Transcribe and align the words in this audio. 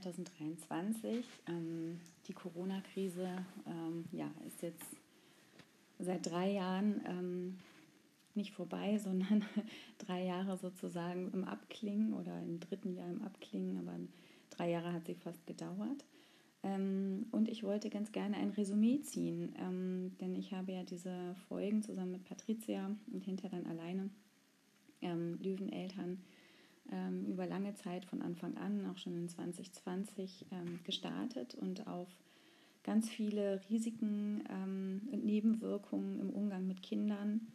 2023. 0.00 1.24
Ähm, 1.48 2.00
die 2.26 2.32
Corona-Krise 2.32 3.28
ähm, 3.66 4.04
ja, 4.12 4.30
ist 4.46 4.62
jetzt 4.62 4.86
seit 5.98 6.26
drei 6.26 6.52
Jahren 6.52 7.02
ähm, 7.06 7.58
nicht 8.34 8.52
vorbei, 8.52 8.98
sondern 9.02 9.44
drei 9.98 10.24
Jahre 10.24 10.56
sozusagen 10.56 11.30
im 11.32 11.44
Abklingen 11.44 12.14
oder 12.14 12.40
im 12.40 12.60
dritten 12.60 12.94
Jahr 12.94 13.10
im 13.10 13.22
Abklingen, 13.22 13.78
aber 13.78 13.98
drei 14.50 14.70
Jahre 14.70 14.92
hat 14.92 15.06
sie 15.06 15.14
fast 15.14 15.46
gedauert. 15.46 16.04
Ähm, 16.62 17.26
und 17.32 17.48
ich 17.48 17.62
wollte 17.64 17.90
ganz 17.90 18.12
gerne 18.12 18.36
ein 18.36 18.50
Resümee 18.50 19.00
ziehen, 19.02 19.54
ähm, 19.58 20.16
denn 20.20 20.36
ich 20.36 20.52
habe 20.54 20.72
ja 20.72 20.84
diese 20.84 21.34
Folgen 21.48 21.82
zusammen 21.82 22.12
mit 22.12 22.24
Patricia 22.24 22.94
und 23.12 23.24
hinterher 23.24 23.60
dann 23.60 23.70
alleine 23.70 24.10
ähm, 25.02 25.38
Löweneltern 25.42 26.22
ähm, 26.90 27.26
über 27.26 27.46
lange 27.46 27.74
Zeit 27.74 28.04
von 28.04 28.22
Anfang 28.22 28.56
an, 28.56 28.86
auch 28.86 28.98
schon 28.98 29.16
in 29.16 29.28
2020, 29.28 30.46
ähm, 30.50 30.80
gestartet 30.84 31.54
und 31.54 31.86
auf 31.86 32.08
ganz 32.82 33.08
viele 33.08 33.60
Risiken 33.70 34.42
ähm, 34.50 35.02
und 35.12 35.24
Nebenwirkungen 35.24 36.20
im 36.20 36.30
Umgang 36.30 36.66
mit 36.66 36.82
Kindern 36.82 37.46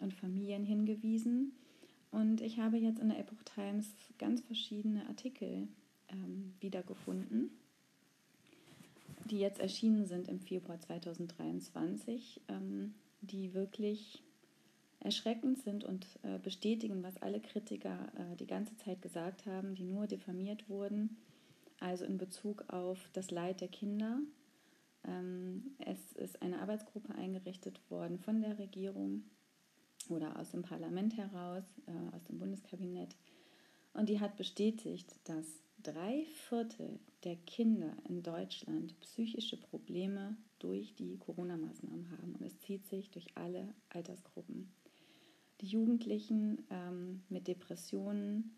und 0.00 0.14
Familien 0.14 0.64
hingewiesen. 0.64 1.52
Und 2.10 2.40
ich 2.40 2.58
habe 2.58 2.76
jetzt 2.76 3.00
in 3.00 3.08
der 3.08 3.18
Epoch 3.18 3.42
Times 3.44 3.94
ganz 4.18 4.40
verschiedene 4.42 5.06
Artikel 5.08 5.68
ähm, 6.08 6.54
wiedergefunden, 6.60 7.50
die 9.30 9.38
jetzt 9.38 9.60
erschienen 9.60 10.06
sind 10.06 10.28
im 10.28 10.40
Februar 10.40 10.78
2023, 10.80 12.40
ähm, 12.48 12.94
die 13.20 13.54
wirklich 13.54 14.22
erschreckend 15.02 15.58
sind 15.62 15.84
und 15.84 16.06
äh, 16.22 16.38
bestätigen, 16.38 17.02
was 17.02 17.20
alle 17.20 17.40
Kritiker 17.40 18.12
äh, 18.16 18.36
die 18.36 18.46
ganze 18.46 18.76
Zeit 18.76 19.02
gesagt 19.02 19.46
haben, 19.46 19.74
die 19.74 19.84
nur 19.84 20.06
diffamiert 20.06 20.68
wurden, 20.68 21.16
also 21.80 22.04
in 22.04 22.18
Bezug 22.18 22.64
auf 22.68 22.98
das 23.12 23.30
Leid 23.30 23.60
der 23.60 23.68
Kinder. 23.68 24.20
Ähm, 25.04 25.74
es 25.78 26.12
ist 26.12 26.40
eine 26.42 26.60
Arbeitsgruppe 26.60 27.14
eingerichtet 27.14 27.80
worden 27.90 28.18
von 28.18 28.40
der 28.40 28.58
Regierung 28.58 29.24
oder 30.08 30.38
aus 30.38 30.50
dem 30.50 30.62
Parlament 30.62 31.16
heraus, 31.16 31.64
äh, 31.86 32.16
aus 32.16 32.24
dem 32.24 32.38
Bundeskabinett. 32.38 33.16
Und 33.94 34.08
die 34.08 34.20
hat 34.20 34.36
bestätigt, 34.36 35.14
dass 35.24 35.46
drei 35.82 36.24
Viertel 36.48 37.00
der 37.24 37.36
Kinder 37.36 37.96
in 38.08 38.22
Deutschland 38.22 38.98
psychische 39.00 39.56
Probleme 39.56 40.36
durch 40.58 40.94
die 40.94 41.18
Corona-Maßnahmen 41.18 42.10
haben. 42.12 42.34
Und 42.34 42.42
es 42.42 42.58
zieht 42.60 42.86
sich 42.86 43.10
durch 43.10 43.26
alle 43.34 43.74
Altersgruppen. 43.88 44.70
Die 45.62 45.68
Jugendlichen 45.68 46.66
ähm, 46.70 47.22
mit 47.30 47.48
Depressionen, 47.48 48.56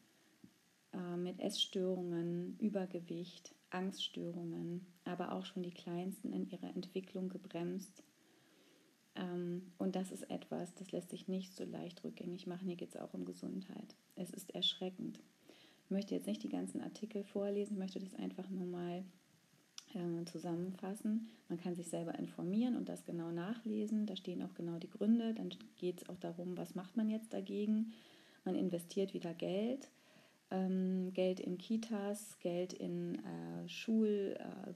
äh, 0.93 1.17
mit 1.17 1.39
Essstörungen, 1.39 2.59
Übergewicht, 2.59 3.55
Angststörungen, 3.71 4.87
aber 5.05 5.33
auch 5.33 5.45
schon 5.45 5.63
die 5.63 5.71
Kleinsten 5.71 6.33
in 6.33 6.49
ihrer 6.51 6.75
Entwicklung 6.75 7.29
gebremst 7.29 8.03
ähm, 9.17 9.73
und 9.79 9.97
das 9.97 10.11
ist 10.11 10.29
etwas, 10.31 10.75
das 10.75 10.93
lässt 10.93 11.11
sich 11.11 11.29
nicht 11.29 11.55
so 11.55 11.65
leicht 11.65 12.03
rückgängig 12.05 12.47
machen. 12.47 12.67
Hier 12.67 12.77
geht 12.77 12.91
es 12.91 12.97
auch 12.97 13.15
um 13.15 13.25
Gesundheit. 13.25 13.95
Es 14.17 14.31
ist 14.31 14.55
erschreckend. 14.55 15.21
Ich 15.85 15.91
möchte 15.91 16.15
jetzt 16.15 16.27
nicht 16.27 16.43
die 16.43 16.49
ganzen 16.49 16.81
Artikel 16.81 17.25
vorlesen, 17.25 17.75
ich 17.75 17.79
möchte 17.79 18.01
das 18.01 18.15
einfach 18.15 18.49
nur 18.49 18.67
mal 18.67 19.05
zusammenfassen. 20.27 21.29
Man 21.49 21.59
kann 21.59 21.75
sich 21.75 21.89
selber 21.89 22.19
informieren 22.19 22.77
und 22.77 22.89
das 22.89 23.05
genau 23.05 23.31
nachlesen. 23.31 24.07
Da 24.07 24.17
stehen 24.17 24.43
auch 24.43 24.55
genau 24.55 24.79
die 24.79 24.91
Gründe. 24.91 25.35
Dann 25.35 25.51
geht 25.77 26.03
es 26.03 26.09
auch 26.09 26.19
darum, 26.19 26.57
was 26.57 26.75
macht 26.75 26.97
man 26.97 27.09
jetzt 27.09 27.33
dagegen. 27.33 27.93
Man 28.45 28.55
investiert 28.55 29.15
wieder 29.15 29.35
Geld. 29.35 29.89
Ähm, 30.51 31.13
Geld 31.15 31.41
in 31.41 31.59
Kitas, 31.59 32.39
Geld 32.41 32.73
in 32.73 33.17
äh, 33.17 33.69
Schul-, 33.69 34.37
äh. 34.39 34.73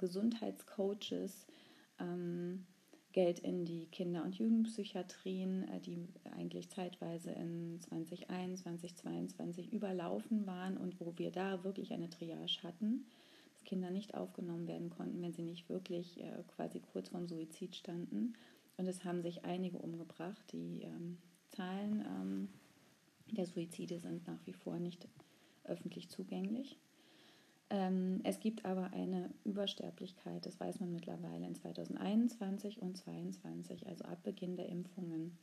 Ähm, 2.01 2.67
Geld 3.13 3.41
in 3.41 3.65
die 3.65 3.87
Kinder- 3.87 4.23
und 4.23 4.37
Jugendpsychiatrien, 4.37 5.67
äh, 5.69 5.81
die 5.81 5.99
eigentlich 6.37 6.69
zeitweise 6.69 7.31
in 7.31 7.81
2021, 7.81 8.95
2022 8.97 9.73
überlaufen 9.73 10.47
waren 10.47 10.77
und 10.77 11.01
wo 11.01 11.13
wir 11.17 11.31
da 11.31 11.65
wirklich 11.65 11.93
eine 11.93 12.11
Triage 12.11 12.63
hatten, 12.63 13.07
Kinder 13.69 13.91
nicht 13.91 14.15
aufgenommen 14.15 14.67
werden 14.67 14.89
konnten, 14.89 15.21
wenn 15.21 15.35
sie 15.35 15.43
nicht 15.43 15.69
wirklich 15.69 16.19
äh, 16.21 16.43
quasi 16.57 16.81
kurz 16.81 17.11
vorm 17.11 17.29
Suizid 17.29 17.77
standen. 17.77 18.33
Und 18.79 18.87
es 18.87 19.05
haben 19.05 19.21
sich 19.21 19.45
einige 19.45 19.77
umgebracht. 19.77 20.43
Die 20.53 20.83
ähm, 20.85 21.19
Zahlen 21.51 22.03
ähm, 22.07 22.49
der 23.31 23.45
Suizide 23.45 24.01
sind 24.01 24.27
nach 24.27 24.39
wie 24.47 24.55
vor 24.55 24.79
nicht 24.79 25.07
öffentlich 25.65 26.09
zugänglich. 26.09 26.79
Ähm, 27.69 28.21
es 28.25 28.41
gibt 28.41 28.65
aber 28.65 28.95
eine 28.95 29.31
Übersterblichkeit, 29.45 30.47
das 30.47 30.59
weiß 30.59 30.81
man 30.81 30.91
mittlerweile 30.91 31.47
in 31.47 31.55
2021 31.55 32.81
und 32.81 32.97
2022, 32.97 33.87
also 33.87 34.05
ab 34.05 34.23
Beginn 34.23 34.57
der 34.57 34.71
Impfungen. 34.71 35.37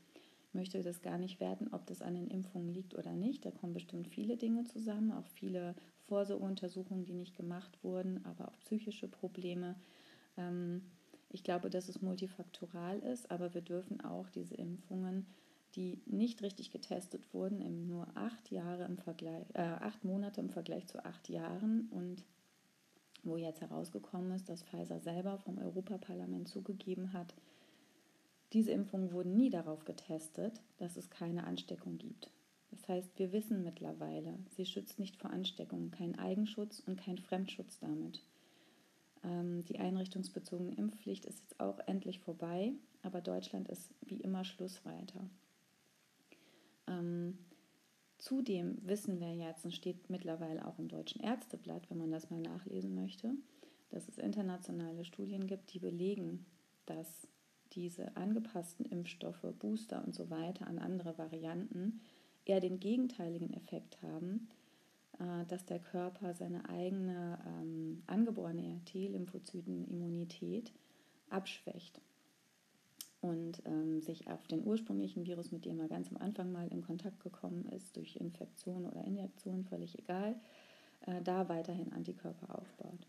Möchte 0.56 0.82
das 0.82 1.02
gar 1.02 1.18
nicht 1.18 1.40
werten, 1.40 1.68
ob 1.72 1.86
das 1.86 2.02
an 2.02 2.16
den 2.16 2.28
Impfungen 2.28 2.70
liegt 2.70 2.96
oder 2.96 3.14
nicht. 3.14 3.46
Da 3.46 3.52
kommen 3.52 3.74
bestimmt 3.74 4.08
viele 4.08 4.38
Dinge 4.38 4.64
zusammen, 4.64 5.12
auch 5.12 5.28
viele 5.28 5.76
Vorsorgeuntersuchungen, 6.08 7.06
die 7.06 7.14
nicht 7.14 7.36
gemacht 7.36 7.78
wurden, 7.84 8.26
aber 8.26 8.48
auch 8.48 8.58
psychische 8.60 9.08
Probleme. 9.08 9.76
Ähm, 10.38 10.82
ich 11.30 11.44
glaube, 11.44 11.70
dass 11.70 11.90
es 11.90 12.02
multifaktoral 12.02 13.00
ist, 13.00 13.30
aber 13.30 13.54
wir 13.54 13.62
dürfen 13.62 14.02
auch 14.02 14.30
diese 14.30 14.56
Impfungen 14.56 15.28
die 15.76 16.02
nicht 16.06 16.42
richtig 16.42 16.72
getestet 16.72 17.34
wurden, 17.34 17.88
nur 17.88 18.08
acht, 18.16 18.50
Jahre 18.52 18.86
im 18.86 18.98
Vergleich, 18.98 19.46
äh, 19.54 19.62
acht 19.62 20.04
Monate 20.04 20.40
im 20.42 20.50
Vergleich 20.50 20.88
zu 20.88 21.04
acht 21.04 21.30
Jahren 21.30 21.90
und 21.92 22.24
wo 23.24 23.38
jetzt 23.38 23.62
herausgekommen 23.62 24.32
ist, 24.32 24.48
dass 24.50 24.64
Pfizer 24.64 25.00
selber 25.00 25.38
vom 25.40 25.58
Europaparlament 25.58 26.48
zugegeben 26.48 27.12
hat, 27.12 27.34
diese 28.54 28.72
Impfungen 28.72 29.12
wurden 29.12 29.36
nie 29.36 29.50
darauf 29.50 29.86
getestet, 29.86 30.62
dass 30.78 30.98
es 30.98 31.10
keine 31.10 31.46
Ansteckung 31.46 31.98
gibt. 31.98 32.32
Das 32.72 32.88
heißt, 32.88 33.18
wir 33.18 33.32
wissen 33.32 33.64
mittlerweile, 33.64 34.38
sie 34.50 34.66
schützt 34.66 35.00
nicht 35.00 35.16
vor 35.16 35.30
Ansteckung, 35.30 35.92
kein 35.92 36.18
Eigenschutz 36.20 36.82
und 36.86 36.98
kein 36.98 37.18
Fremdschutz 37.18 37.80
damit. 37.80 38.22
Ähm, 39.24 39.64
die 39.66 39.80
einrichtungsbezogene 39.80 40.76
Impfpflicht 40.76 41.26
ist 41.26 41.40
jetzt 41.40 41.60
auch 41.60 41.80
endlich 41.88 42.20
vorbei, 42.20 42.74
aber 43.02 43.22
Deutschland 43.22 43.70
ist 43.70 43.94
wie 44.02 44.22
immer 44.22 44.44
Schlussreiter. 44.44 45.30
Ähm, 46.88 47.38
zudem 48.18 48.78
wissen 48.86 49.20
wir 49.20 49.34
jetzt, 49.34 49.66
und 49.66 49.74
steht 49.74 50.10
mittlerweile 50.10 50.68
auch 50.68 50.78
im 50.78 50.88
Deutschen 50.88 51.22
Ärzteblatt, 51.22 51.90
wenn 51.90 51.98
man 51.98 52.12
das 52.12 52.30
mal 52.30 52.42
nachlesen 52.42 52.94
möchte, 52.94 53.34
dass 53.90 54.08
es 54.08 54.18
internationale 54.18 55.06
Studien 55.06 55.48
gibt, 55.48 55.74
die 55.74 55.80
belegen, 55.80 56.46
dass 56.86 57.28
diese 57.76 58.16
angepassten 58.16 58.86
Impfstoffe, 58.86 59.46
Booster 59.60 60.04
und 60.04 60.16
so 60.16 60.30
weiter 60.30 60.68
an 60.68 60.80
andere 60.80 61.18
Varianten 61.18 62.02
eher 62.46 62.60
den 62.60 62.80
gegenteiligen 62.80 63.54
Effekt 63.54 64.02
haben, 64.02 64.48
äh, 65.20 65.46
dass 65.48 65.66
der 65.66 65.80
Körper 65.80 66.34
seine 66.34 66.70
eigene 66.70 67.40
ähm, 67.46 68.04
angeborene 68.08 68.82
T-Lymphozytenimmunität 68.86 70.72
abschwächt 71.30 72.02
und 73.22 73.62
ähm, 73.66 74.02
sich 74.02 74.28
auf 74.28 74.48
den 74.48 74.66
ursprünglichen 74.66 75.26
Virus, 75.26 75.52
mit 75.52 75.66
dem 75.66 75.80
er 75.80 75.88
ganz 75.88 76.10
am 76.10 76.18
Anfang 76.18 76.52
mal 76.52 76.68
in 76.68 76.84
Kontakt 76.84 77.22
gekommen 77.22 77.66
ist, 77.66 77.98
durch 77.98 78.16
Infektion 78.18 78.86
oder 78.86 79.04
Injektion, 79.04 79.66
völlig 79.66 79.98
egal, 79.98 80.36
äh, 81.02 81.22
da 81.24 81.50
weiterhin 81.50 81.92
Antikörper 81.92 82.58
aufbaut. 82.58 83.08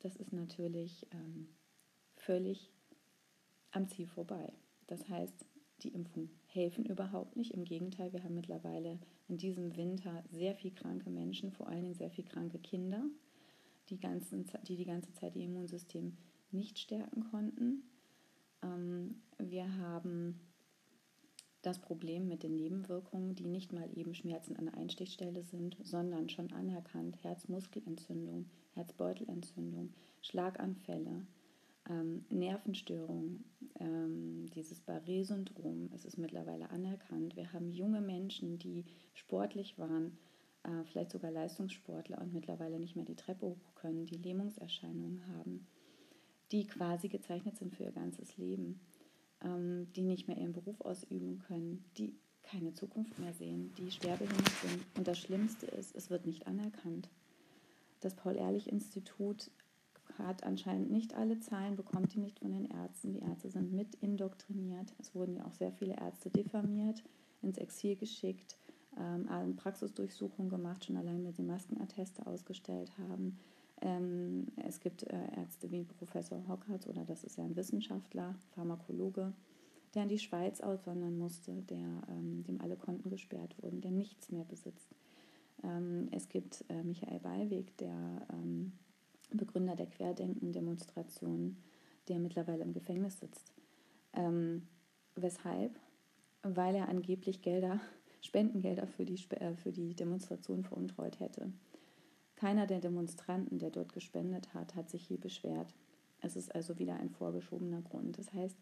Das 0.00 0.16
ist 0.16 0.32
natürlich 0.32 1.06
ähm, 1.12 1.48
völlig 2.16 2.70
am 3.70 3.88
Ziel 3.88 4.06
vorbei. 4.06 4.52
Das 4.86 5.08
heißt, 5.08 5.44
die 5.82 5.90
Impfungen 5.90 6.30
helfen 6.46 6.84
überhaupt 6.84 7.36
nicht. 7.36 7.52
Im 7.52 7.64
Gegenteil, 7.64 8.12
wir 8.12 8.24
haben 8.24 8.34
mittlerweile 8.34 8.98
in 9.28 9.36
diesem 9.36 9.76
Winter 9.76 10.24
sehr 10.30 10.54
viel 10.54 10.72
kranke 10.72 11.10
Menschen, 11.10 11.52
vor 11.52 11.68
allen 11.68 11.82
Dingen 11.82 11.94
sehr 11.94 12.10
viel 12.10 12.24
kranke 12.24 12.58
Kinder, 12.58 13.04
die, 13.90 13.98
ganzen, 13.98 14.46
die 14.66 14.76
die 14.76 14.84
ganze 14.84 15.12
Zeit 15.12 15.36
ihr 15.36 15.44
Immunsystem 15.44 16.16
nicht 16.50 16.78
stärken 16.78 17.24
konnten 17.30 17.84
ähm, 18.62 19.22
wir 19.38 19.76
haben 19.78 20.40
das 21.62 21.78
Problem 21.80 22.28
mit 22.28 22.42
den 22.42 22.54
Nebenwirkungen, 22.54 23.34
die 23.34 23.46
nicht 23.46 23.72
mal 23.72 23.88
eben 23.96 24.14
Schmerzen 24.14 24.56
an 24.56 24.66
der 24.66 24.74
Einstichstelle 24.74 25.42
sind, 25.42 25.76
sondern 25.82 26.28
schon 26.28 26.52
anerkannt 26.52 27.22
Herzmuskelentzündung, 27.22 28.48
Herzbeutelentzündung, 28.74 29.92
Schlaganfälle, 30.22 31.26
ähm, 31.88 32.24
Nervenstörungen, 32.30 33.44
ähm, 33.80 34.46
dieses 34.54 34.80
Barré-Syndrom, 34.80 35.90
es 35.94 36.04
ist 36.04 36.18
mittlerweile 36.18 36.70
anerkannt. 36.70 37.36
Wir 37.36 37.52
haben 37.52 37.70
junge 37.70 38.00
Menschen, 38.00 38.58
die 38.58 38.84
sportlich 39.14 39.78
waren, 39.78 40.18
äh, 40.64 40.84
vielleicht 40.84 41.10
sogar 41.10 41.30
Leistungssportler 41.30 42.20
und 42.20 42.32
mittlerweile 42.32 42.78
nicht 42.78 42.96
mehr 42.96 43.04
die 43.04 43.16
Treppe 43.16 43.46
hoch 43.46 43.74
können, 43.74 44.06
die 44.06 44.18
Lähmungserscheinungen 44.18 45.26
haben, 45.28 45.66
die 46.52 46.66
quasi 46.66 47.08
gezeichnet 47.08 47.56
sind 47.56 47.74
für 47.74 47.84
ihr 47.84 47.92
ganzes 47.92 48.36
Leben, 48.36 48.80
ähm, 49.42 49.88
die 49.94 50.02
nicht 50.02 50.28
mehr 50.28 50.38
ihren 50.38 50.52
Beruf 50.52 50.80
ausüben 50.80 51.38
können, 51.38 51.84
die 51.96 52.14
keine 52.42 52.72
Zukunft 52.72 53.18
mehr 53.18 53.34
sehen, 53.34 53.74
die 53.76 53.90
schwerbehindert 53.90 54.52
sind. 54.62 54.84
Und 54.96 55.06
das 55.06 55.18
Schlimmste 55.18 55.66
ist, 55.66 55.94
es 55.94 56.10
wird 56.10 56.26
nicht 56.26 56.46
anerkannt. 56.46 57.10
Das 58.00 58.14
Paul-Ehrlich-Institut 58.14 59.50
hat 60.18 60.44
anscheinend 60.44 60.90
nicht 60.90 61.14
alle 61.14 61.40
Zahlen, 61.40 61.76
bekommt 61.76 62.14
die 62.14 62.20
nicht 62.20 62.38
von 62.40 62.52
den 62.52 62.66
Ärzten. 62.66 63.12
Die 63.12 63.20
Ärzte 63.20 63.50
sind 63.50 63.72
mit 63.72 63.94
indoktriniert. 63.96 64.94
Es 64.98 65.14
wurden 65.14 65.36
ja 65.36 65.44
auch 65.46 65.52
sehr 65.52 65.72
viele 65.72 65.96
Ärzte 65.96 66.30
diffamiert, 66.30 67.02
ins 67.42 67.58
Exil 67.58 67.96
geschickt, 67.96 68.56
ähm, 68.98 69.56
Praxisdurchsuchungen 69.56 70.50
gemacht, 70.50 70.84
schon 70.84 70.96
allein, 70.96 71.24
wenn 71.24 71.34
sie 71.34 71.42
Maskenatteste 71.42 72.26
ausgestellt 72.26 72.90
haben. 72.98 73.38
Ähm, 73.80 74.46
es 74.56 74.80
gibt 74.80 75.04
äh, 75.04 75.36
Ärzte 75.36 75.70
wie 75.70 75.84
Professor 75.84 76.42
Hockertz 76.48 76.86
oder 76.86 77.04
das 77.04 77.22
ist 77.22 77.36
ja 77.36 77.44
ein 77.44 77.54
Wissenschaftler, 77.54 78.34
Pharmakologe, 78.54 79.32
der 79.94 80.02
in 80.02 80.08
die 80.08 80.18
Schweiz 80.18 80.60
auswandern 80.60 81.16
musste, 81.16 81.52
der, 81.62 82.02
ähm, 82.08 82.42
dem 82.44 82.60
alle 82.60 82.76
Konten 82.76 83.08
gesperrt 83.08 83.54
wurden, 83.62 83.80
der 83.80 83.92
nichts 83.92 84.30
mehr 84.30 84.44
besitzt. 84.44 84.94
Ähm, 85.62 86.08
es 86.10 86.28
gibt 86.28 86.64
äh, 86.68 86.82
Michael 86.82 87.20
Ballweg, 87.20 87.76
der 87.78 88.26
ähm, 88.32 88.72
Begründer 89.30 89.76
der 89.76 89.86
Querdenken-Demonstration, 89.86 91.56
der 92.08 92.18
mittlerweile 92.18 92.64
im 92.64 92.72
Gefängnis 92.72 93.20
sitzt. 93.20 93.52
Ähm, 94.12 94.66
weshalb? 95.14 95.78
Weil 96.42 96.74
er 96.74 96.88
angeblich 96.88 97.42
Gelder, 97.42 97.80
Spendengelder 98.20 98.86
für 98.86 99.04
die, 99.04 99.18
äh, 99.36 99.54
für 99.54 99.72
die 99.72 99.94
Demonstration 99.94 100.64
veruntreut 100.64 101.20
hätte. 101.20 101.52
Keiner 102.36 102.66
der 102.66 102.80
Demonstranten, 102.80 103.58
der 103.58 103.70
dort 103.70 103.92
gespendet 103.92 104.54
hat, 104.54 104.74
hat 104.74 104.88
sich 104.88 105.06
hier 105.06 105.18
beschwert. 105.18 105.74
Es 106.20 106.36
ist 106.36 106.54
also 106.54 106.78
wieder 106.78 106.94
ein 106.94 107.10
vorgeschobener 107.10 107.82
Grund. 107.82 108.18
Das 108.18 108.32
heißt, 108.32 108.56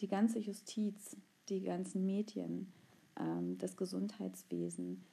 die 0.00 0.08
ganze 0.08 0.38
Justiz, 0.38 1.16
die 1.48 1.62
ganzen 1.62 2.06
Medien, 2.06 2.72
ähm, 3.18 3.58
das 3.58 3.76
Gesundheitswesen, 3.76 5.04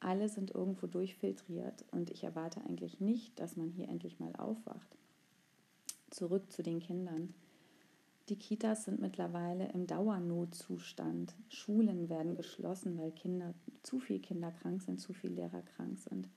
alle 0.00 0.28
sind 0.28 0.54
irgendwo 0.54 0.86
durchfiltriert 0.86 1.84
und 1.90 2.10
ich 2.10 2.24
erwarte 2.24 2.60
eigentlich 2.62 3.00
nicht, 3.00 3.38
dass 3.40 3.56
man 3.56 3.70
hier 3.70 3.88
endlich 3.88 4.20
mal 4.20 4.34
aufwacht. 4.36 4.96
Zurück 6.10 6.50
zu 6.52 6.62
den 6.62 6.80
Kindern. 6.80 7.34
Die 8.28 8.36
Kitas 8.36 8.84
sind 8.84 9.00
mittlerweile 9.00 9.70
im 9.72 9.86
Dauernotzustand. 9.86 11.34
Schulen 11.48 12.08
werden 12.08 12.34
geschlossen, 12.34 12.98
weil 12.98 13.12
Kinder, 13.12 13.54
zu 13.82 14.00
viele 14.00 14.18
Kinder 14.18 14.50
krank 14.50 14.82
sind, 14.82 15.00
zu 15.00 15.12
viele 15.12 15.34
Lehrer 15.34 15.62
krank 15.62 15.98
sind. 15.98 16.28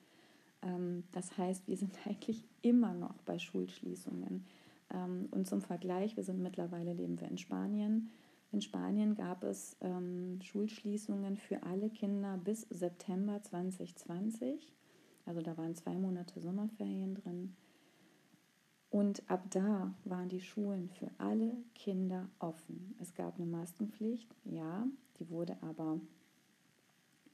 Ähm, 0.62 1.04
das 1.12 1.38
heißt, 1.38 1.68
wir 1.68 1.78
sind 1.78 1.94
eigentlich 2.06 2.44
immer 2.62 2.94
noch 2.94 3.16
bei 3.24 3.40
Schulschließungen. 3.40 4.46
Ähm, 4.94 5.28
und 5.32 5.48
zum 5.48 5.62
Vergleich, 5.62 6.16
wir 6.16 6.24
sind 6.24 6.42
mittlerweile, 6.42 6.94
leben 6.94 7.20
wir 7.20 7.28
in 7.28 7.38
Spanien. 7.38 8.12
In 8.52 8.62
Spanien 8.62 9.14
gab 9.14 9.44
es 9.44 9.78
ähm, 9.82 10.40
Schulschließungen 10.42 11.38
für 11.38 11.62
alle 11.64 11.90
Kinder 11.90 12.38
bis 12.38 12.62
September 12.70 13.42
2020. 13.44 14.74
Also 15.26 15.42
da 15.42 15.56
waren 15.56 15.76
zwei 15.76 15.94
Monate 15.94 16.40
Sommerferien 16.40 17.14
drin. 17.14 17.56
Und 18.90 19.22
ab 19.30 19.44
da 19.52 19.94
waren 20.04 20.30
die 20.30 20.42
Schulen 20.42 20.90
für 20.90 21.12
alle 21.20 21.52
Kinder 21.76 22.28
offen. 22.40 22.96
Es 23.00 23.14
gab 23.14 23.36
eine 23.36 23.46
Maskenpflicht, 23.46 24.34
ja, 24.46 24.88
die 25.20 25.30
wurde 25.30 25.56
aber 25.62 26.00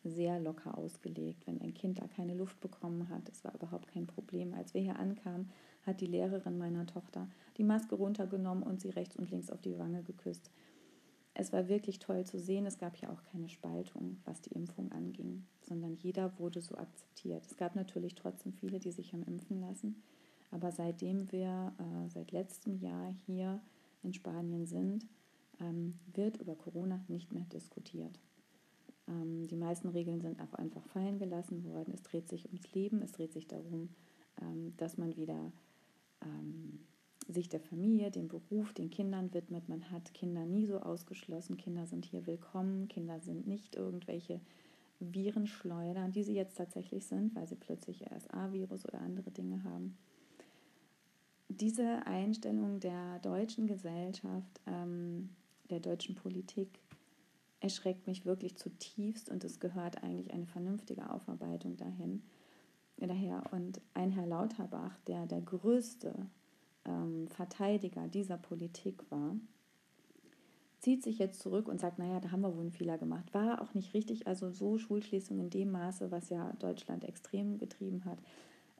sehr 0.03 0.37
locker 0.41 0.77
ausgelegt. 0.77 1.47
Wenn 1.47 1.61
ein 1.61 1.73
Kind 1.73 1.99
da 1.99 2.07
keine 2.07 2.33
Luft 2.33 2.59
bekommen 2.59 3.07
hat, 3.07 3.29
das 3.29 3.45
war 3.45 3.55
überhaupt 3.55 3.87
kein 3.87 4.05
Problem. 4.05 4.53
Als 4.53 4.73
wir 4.73 4.81
hier 4.81 4.99
ankamen, 4.99 5.49
hat 5.83 6.01
die 6.01 6.07
Lehrerin 6.07 6.57
meiner 6.57 6.85
Tochter 6.85 7.29
die 7.57 7.63
Maske 7.63 7.95
runtergenommen 7.95 8.63
und 8.63 8.81
sie 8.81 8.89
rechts 8.89 9.15
und 9.15 9.31
links 9.31 9.49
auf 9.49 9.61
die 9.61 9.79
Wange 9.79 10.03
geküsst 10.03 10.51
es 11.35 11.51
war 11.51 11.67
wirklich 11.67 11.99
toll 11.99 12.25
zu 12.25 12.39
sehen. 12.39 12.65
Es 12.65 12.77
gab 12.77 12.95
ja 12.97 13.11
auch 13.11 13.21
keine 13.23 13.49
Spaltung, 13.49 14.17
was 14.23 14.41
die 14.41 14.53
Impfung 14.53 14.91
anging, 14.91 15.45
sondern 15.61 15.95
jeder 15.97 16.39
wurde 16.39 16.61
so 16.61 16.75
akzeptiert. 16.75 17.45
Es 17.45 17.57
gab 17.57 17.75
natürlich 17.75 18.15
trotzdem 18.15 18.53
viele, 18.53 18.79
die 18.79 18.91
sich 18.91 19.11
haben 19.13 19.23
impfen 19.23 19.59
lassen. 19.59 20.01
Aber 20.51 20.71
seitdem 20.71 21.31
wir 21.33 21.73
äh, 21.77 22.09
seit 22.09 22.31
letztem 22.31 22.79
Jahr 22.79 23.13
hier 23.25 23.61
in 24.01 24.13
Spanien 24.13 24.65
sind, 24.65 25.05
ähm, 25.59 25.99
wird 26.13 26.37
über 26.37 26.55
Corona 26.55 27.03
nicht 27.09 27.33
mehr 27.33 27.45
diskutiert. 27.51 28.17
Ähm, 29.09 29.45
die 29.47 29.57
meisten 29.57 29.89
Regeln 29.89 30.21
sind 30.21 30.39
auch 30.39 30.53
einfach 30.53 30.85
fallen 30.87 31.19
gelassen 31.19 31.65
worden. 31.65 31.93
Es 31.93 32.03
dreht 32.03 32.29
sich 32.29 32.45
ums 32.45 32.71
Leben, 32.73 33.01
es 33.01 33.11
dreht 33.11 33.33
sich 33.33 33.47
darum, 33.47 33.89
ähm, 34.41 34.73
dass 34.77 34.97
man 34.97 35.17
wieder 35.17 35.51
ähm, 36.21 36.79
sich 37.27 37.49
der 37.49 37.59
Familie, 37.59 38.11
dem 38.11 38.27
Beruf, 38.27 38.73
den 38.73 38.89
Kindern 38.89 39.33
widmet. 39.33 39.67
Man 39.67 39.89
hat 39.89 40.13
Kinder 40.13 40.45
nie 40.45 40.67
so 40.67 40.79
ausgeschlossen. 40.79 41.57
Kinder 41.57 41.87
sind 41.87 42.05
hier 42.05 42.27
willkommen. 42.27 42.87
Kinder 42.87 43.19
sind 43.19 43.47
nicht 43.47 43.75
irgendwelche 43.75 44.39
Virenschleudern, 44.99 46.11
die 46.11 46.23
sie 46.23 46.35
jetzt 46.35 46.57
tatsächlich 46.57 47.05
sind, 47.05 47.35
weil 47.35 47.47
sie 47.47 47.55
plötzlich 47.55 48.05
RSA-Virus 48.09 48.85
oder 48.85 49.01
andere 49.01 49.31
Dinge 49.31 49.63
haben. 49.63 49.97
Diese 51.49 52.05
Einstellung 52.05 52.79
der 52.79 53.19
deutschen 53.19 53.67
Gesellschaft, 53.67 54.61
ähm, 54.67 55.29
der 55.69 55.79
deutschen 55.79 56.15
Politik, 56.15 56.79
erschreckt 57.59 58.05
mich 58.07 58.25
wirklich 58.25 58.55
zutiefst 58.57 59.29
und 59.29 59.43
es 59.43 59.59
gehört 59.59 60.03
eigentlich 60.03 60.31
eine 60.31 60.45
vernünftige 60.45 61.09
Aufarbeitung 61.09 61.77
dahin. 61.77 62.21
Daher 62.97 63.43
und 63.51 63.81
ein 63.93 64.11
Herr 64.11 64.27
Lauterbach, 64.27 64.97
der 65.07 65.25
der 65.25 65.41
größte 65.41 66.27
ähm, 66.85 67.27
Verteidiger 67.27 68.07
dieser 68.07 68.37
Politik 68.37 69.09
war, 69.09 69.35
zieht 70.79 71.03
sich 71.03 71.17
jetzt 71.17 71.39
zurück 71.39 71.67
und 71.67 71.79
sagt, 71.79 71.97
naja, 71.97 72.19
da 72.19 72.31
haben 72.31 72.41
wir 72.41 72.53
wohl 72.53 72.61
einen 72.61 72.71
Fehler 72.71 72.97
gemacht. 72.97 73.33
War 73.33 73.61
auch 73.61 73.73
nicht 73.73 73.93
richtig, 73.93 74.27
also 74.27 74.51
so 74.51 74.77
Schulschließung 74.77 75.39
in 75.39 75.49
dem 75.49 75.71
Maße, 75.71 76.11
was 76.11 76.29
ja 76.29 76.53
Deutschland 76.59 77.03
extrem 77.03 77.57
getrieben 77.57 78.05
hat, 78.05 78.19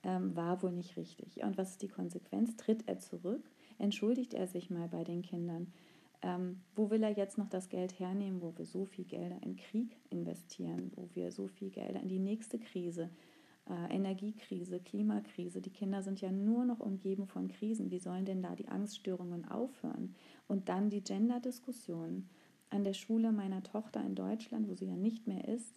ähm, 0.04 0.36
war 0.36 0.62
wohl 0.62 0.72
nicht 0.72 0.98
richtig. 0.98 1.44
Und 1.44 1.58
was 1.58 1.72
ist 1.72 1.82
die 1.82 1.88
Konsequenz? 1.88 2.56
Tritt 2.58 2.88
er 2.88 3.00
zurück? 3.00 3.44
Entschuldigt 3.80 4.36
er 4.36 4.46
sich 4.46 4.70
mal 4.70 4.88
bei 4.88 5.04
den 5.04 5.24
Kindern? 5.24 5.74
Ähm, 6.22 6.62
wo 6.76 6.92
will 6.92 7.04
er 7.04 7.12
jetzt 7.12 7.38
noch 7.38 7.50
das 7.50 7.70
Geld 7.70 8.00
hernehmen, 8.00 8.42
wo 8.42 8.54
wir 8.56 8.66
so 8.66 8.86
viel 8.86 9.06
Gelder 9.06 9.38
in 9.42 9.56
Krieg 9.56 9.98
investieren, 10.12 10.92
wo 10.96 11.10
wir 11.14 11.32
so 11.32 11.48
viel 11.48 11.72
Gelder 11.72 12.02
in 12.02 12.08
die 12.08 12.20
nächste 12.20 12.60
Krise 12.60 13.02
investieren? 13.02 13.35
Äh, 13.70 13.96
Energiekrise, 13.96 14.80
Klimakrise. 14.80 15.62
Die 15.62 15.72
Kinder 15.72 16.04
sind 16.04 16.22
ja 16.22 16.32
nur 16.32 16.66
noch 16.66 16.80
umgeben 16.80 17.28
von 17.28 17.48
Krisen. 17.48 17.92
Wie 17.92 18.00
sollen 18.00 18.26
denn 18.26 18.42
da 18.42 18.56
die 18.56 18.68
Angststörungen 18.68 19.46
aufhören? 19.46 20.16
Und 20.48 20.70
dann 20.70 20.90
die 20.90 21.04
Gender-Diskussion. 21.04 22.30
An 22.70 22.84
der 22.84 22.94
Schule 22.94 23.32
meiner 23.32 23.64
Tochter 23.64 24.04
in 24.04 24.16
Deutschland, 24.16 24.68
wo 24.68 24.76
sie 24.76 24.88
ja 24.88 24.96
nicht 24.96 25.28
mehr 25.28 25.48
ist, 25.48 25.76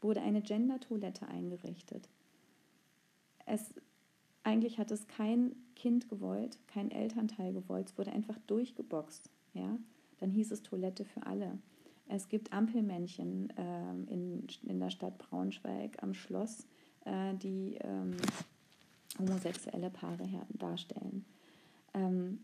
wurde 0.00 0.20
eine 0.20 0.42
Gender-Toilette 0.42 1.28
eingerichtet. 1.28 2.08
Es, 3.46 3.74
eigentlich 4.42 4.78
hat 4.78 4.90
es 4.90 5.06
kein 5.08 5.54
Kind 5.76 6.08
gewollt, 6.08 6.58
kein 6.66 6.90
Elternteil 6.90 7.52
gewollt, 7.52 7.88
es 7.88 7.98
wurde 7.98 8.12
einfach 8.12 8.38
durchgeboxt. 8.46 9.30
Ja? 9.54 9.78
Dann 10.18 10.30
hieß 10.30 10.52
es 10.52 10.62
Toilette 10.62 11.04
für 11.04 11.26
alle. 11.26 11.58
Es 12.08 12.28
gibt 12.28 12.52
Ampelmännchen 12.52 13.52
ähm, 13.56 14.06
in, 14.08 14.46
in 14.68 14.80
der 14.80 14.90
Stadt 14.90 15.18
Braunschweig 15.18 16.02
am 16.02 16.14
Schloss, 16.14 16.66
äh, 17.04 17.34
die 17.34 17.76
ähm, 17.80 18.16
homosexuelle 19.18 19.90
Paare 19.90 20.28
darstellen. 20.50 21.24
Ähm, 21.94 22.40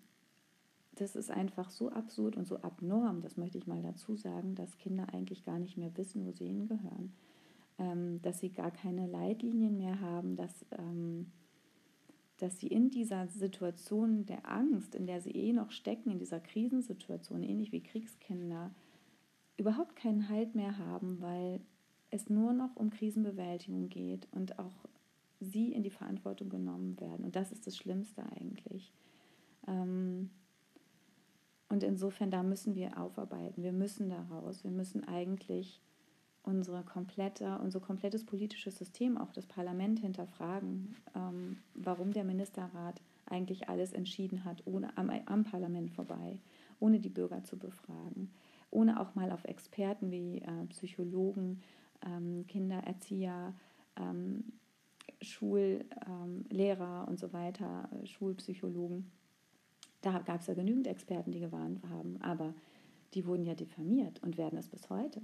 das 0.95 1.15
ist 1.15 1.31
einfach 1.31 1.71
so 1.71 1.91
absurd 1.91 2.37
und 2.37 2.47
so 2.47 2.61
abnorm, 2.63 3.21
das 3.21 3.37
möchte 3.37 3.59
ich 3.59 3.67
mal 3.67 3.83
dazu 3.83 4.17
sagen, 4.17 4.55
dass 4.55 4.79
Kinder 4.79 5.07
eigentlich 5.13 5.45
gar 5.45 5.59
nicht 5.59 5.77
mehr 5.77 5.97
wissen, 5.97 6.27
wo 6.27 6.33
sie 6.33 6.47
hingehören. 6.47 7.13
Ähm, 7.79 8.21
dass 8.23 8.41
sie 8.41 8.51
gar 8.51 8.73
keine 8.73 9.07
Leitlinien 9.07 9.79
mehr 9.79 10.01
haben, 10.01 10.35
dass, 10.35 10.67
ähm, 10.77 11.31
dass 12.39 12.59
sie 12.59 12.67
in 12.67 12.91
dieser 12.91 13.29
Situation 13.29 14.27
der 14.27 14.51
Angst, 14.51 14.97
in 14.97 15.07
der 15.07 15.21
sie 15.21 15.31
eh 15.31 15.53
noch 15.53 15.71
stecken, 15.71 16.11
in 16.11 16.19
dieser 16.19 16.41
Krisensituation, 16.41 17.45
ähnlich 17.45 17.71
wie 17.71 17.83
Kriegskinder, 17.83 18.73
überhaupt 19.57 19.95
keinen 19.95 20.29
Halt 20.29 20.57
mehr 20.57 20.79
haben, 20.79 21.21
weil 21.21 21.61
es 22.11 22.31
nur 22.31 22.53
noch 22.53 22.75
um 22.77 22.91
Krisenbewältigung 22.91 23.89
geht 23.89 24.29
und 24.33 24.59
auch 24.59 24.87
sie 25.41 25.73
in 25.73 25.83
die 25.83 25.91
Verantwortung 25.91 26.49
genommen 26.49 26.99
werden. 27.01 27.25
Und 27.25 27.37
das 27.37 27.53
ist 27.53 27.67
das 27.67 27.77
Schlimmste 27.77 28.23
eigentlich. 28.33 28.93
Ähm, 29.67 30.31
und 31.69 31.83
insofern, 31.83 32.31
da 32.31 32.43
müssen 32.43 32.75
wir 32.75 32.99
aufarbeiten. 32.99 33.63
Wir 33.63 33.73
müssen 33.73 34.09
daraus. 34.09 34.65
Wir 34.65 34.71
müssen 34.71 35.05
eigentlich 35.05 35.81
unsere 36.43 36.83
komplette, 36.83 37.59
unser 37.59 37.81
komplettes 37.81 38.25
politisches 38.25 38.79
System, 38.79 39.19
auch 39.19 39.33
das 39.33 39.47
Parlament 39.47 40.01
hinterfragen, 40.01 40.97
ähm, 41.15 41.59
warum 41.75 42.13
der 42.13 42.25
Ministerrat 42.25 43.03
eigentlich 43.27 43.69
alles 43.69 43.93
entschieden 43.93 44.45
hat, 44.45 44.63
ohne 44.65 44.97
am, 44.97 45.11
am 45.27 45.45
Parlament 45.45 45.91
vorbei, 45.91 46.41
ohne 46.81 47.01
die 47.01 47.11
Bürger 47.11 47.45
zu 47.45 47.59
befragen, 47.59 48.31
ohne 48.71 48.99
auch 48.99 49.15
mal 49.15 49.31
auf 49.31 49.45
Experten 49.45 50.11
wie 50.11 50.39
äh, 50.39 50.67
Psychologen 50.71 51.61
ähm, 52.05 52.47
Kindererzieher, 52.47 53.55
ähm, 53.97 54.45
Schullehrer 55.21 57.07
und 57.09 57.19
so 57.19 57.33
weiter, 57.33 57.89
Schulpsychologen. 58.05 59.11
Da 60.01 60.21
gab 60.21 60.41
es 60.41 60.47
ja 60.47 60.55
genügend 60.55 60.87
Experten, 60.87 61.33
die 61.33 61.41
gewarnt 61.41 61.83
haben, 61.89 62.21
aber 62.23 62.55
die 63.15 63.27
wurden 63.27 63.45
ja 63.45 63.55
diffamiert 63.55 64.23
und 64.23 64.39
werden 64.39 64.59
es 64.59 64.69
bis 64.69 64.89
heute. 64.91 65.21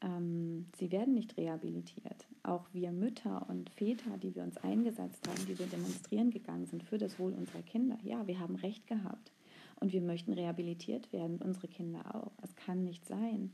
Ähm, 0.00 0.66
sie 0.76 0.92
werden 0.92 1.14
nicht 1.14 1.36
rehabilitiert. 1.36 2.26
Auch 2.42 2.66
wir 2.72 2.92
Mütter 2.92 3.48
und 3.48 3.70
Väter, 3.70 4.18
die 4.18 4.34
wir 4.34 4.42
uns 4.42 4.56
eingesetzt 4.58 5.26
haben, 5.26 5.46
die 5.46 5.58
wir 5.58 5.66
demonstrieren 5.66 6.30
gegangen 6.30 6.66
sind 6.66 6.82
für 6.82 6.98
das 6.98 7.18
Wohl 7.18 7.32
unserer 7.32 7.62
Kinder, 7.62 7.98
ja, 8.02 8.26
wir 8.26 8.38
haben 8.38 8.56
Recht 8.56 8.86
gehabt. 8.86 9.32
Und 9.78 9.92
wir 9.92 10.00
möchten 10.00 10.32
rehabilitiert 10.32 11.12
werden, 11.12 11.38
unsere 11.42 11.68
Kinder 11.68 12.14
auch. 12.14 12.32
Es 12.42 12.54
kann 12.56 12.82
nicht 12.82 13.04
sein, 13.06 13.52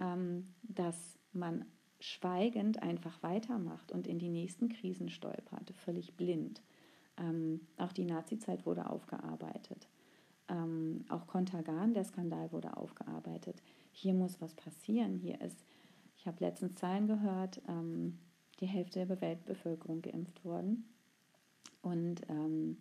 ähm, 0.00 0.46
dass 0.62 1.19
man 1.32 1.64
schweigend 2.00 2.82
einfach 2.82 3.22
weitermacht 3.22 3.92
und 3.92 4.06
in 4.06 4.18
die 4.18 4.30
nächsten 4.30 4.68
Krisen 4.68 5.10
stolpert, 5.10 5.72
völlig 5.84 6.16
blind. 6.16 6.62
Ähm, 7.18 7.60
auch 7.76 7.92
die 7.92 8.04
Nazizeit 8.04 8.64
wurde 8.64 8.88
aufgearbeitet. 8.88 9.88
Ähm, 10.48 11.04
auch 11.08 11.26
Kontergan, 11.26 11.94
der 11.94 12.04
Skandal 12.04 12.50
wurde 12.52 12.76
aufgearbeitet. 12.76 13.62
Hier 13.92 14.14
muss 14.14 14.40
was 14.40 14.54
passieren. 14.54 15.16
Hier 15.16 15.40
ist, 15.40 15.64
ich 16.16 16.26
habe 16.26 16.38
letztens 16.40 16.76
Zahlen 16.76 17.06
gehört, 17.06 17.60
ähm, 17.68 18.18
die 18.60 18.66
Hälfte 18.66 19.06
der 19.06 19.20
Weltbevölkerung 19.20 20.02
geimpft 20.02 20.44
worden. 20.44 20.88
Und 21.82 22.22
ähm, 22.28 22.78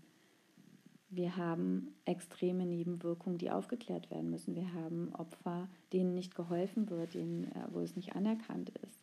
wir 1.09 1.37
haben 1.37 1.95
extreme 2.05 2.65
Nebenwirkungen, 2.65 3.39
die 3.39 3.49
aufgeklärt 3.49 4.11
werden 4.11 4.29
müssen. 4.29 4.55
Wir 4.55 4.73
haben 4.73 5.13
Opfer, 5.15 5.67
denen 5.91 6.13
nicht 6.13 6.35
geholfen 6.35 6.89
wird, 6.89 7.15
denen, 7.15 7.45
äh, 7.51 7.67
wo 7.71 7.79
es 7.79 7.95
nicht 7.95 8.15
anerkannt 8.15 8.69
ist. 8.69 8.99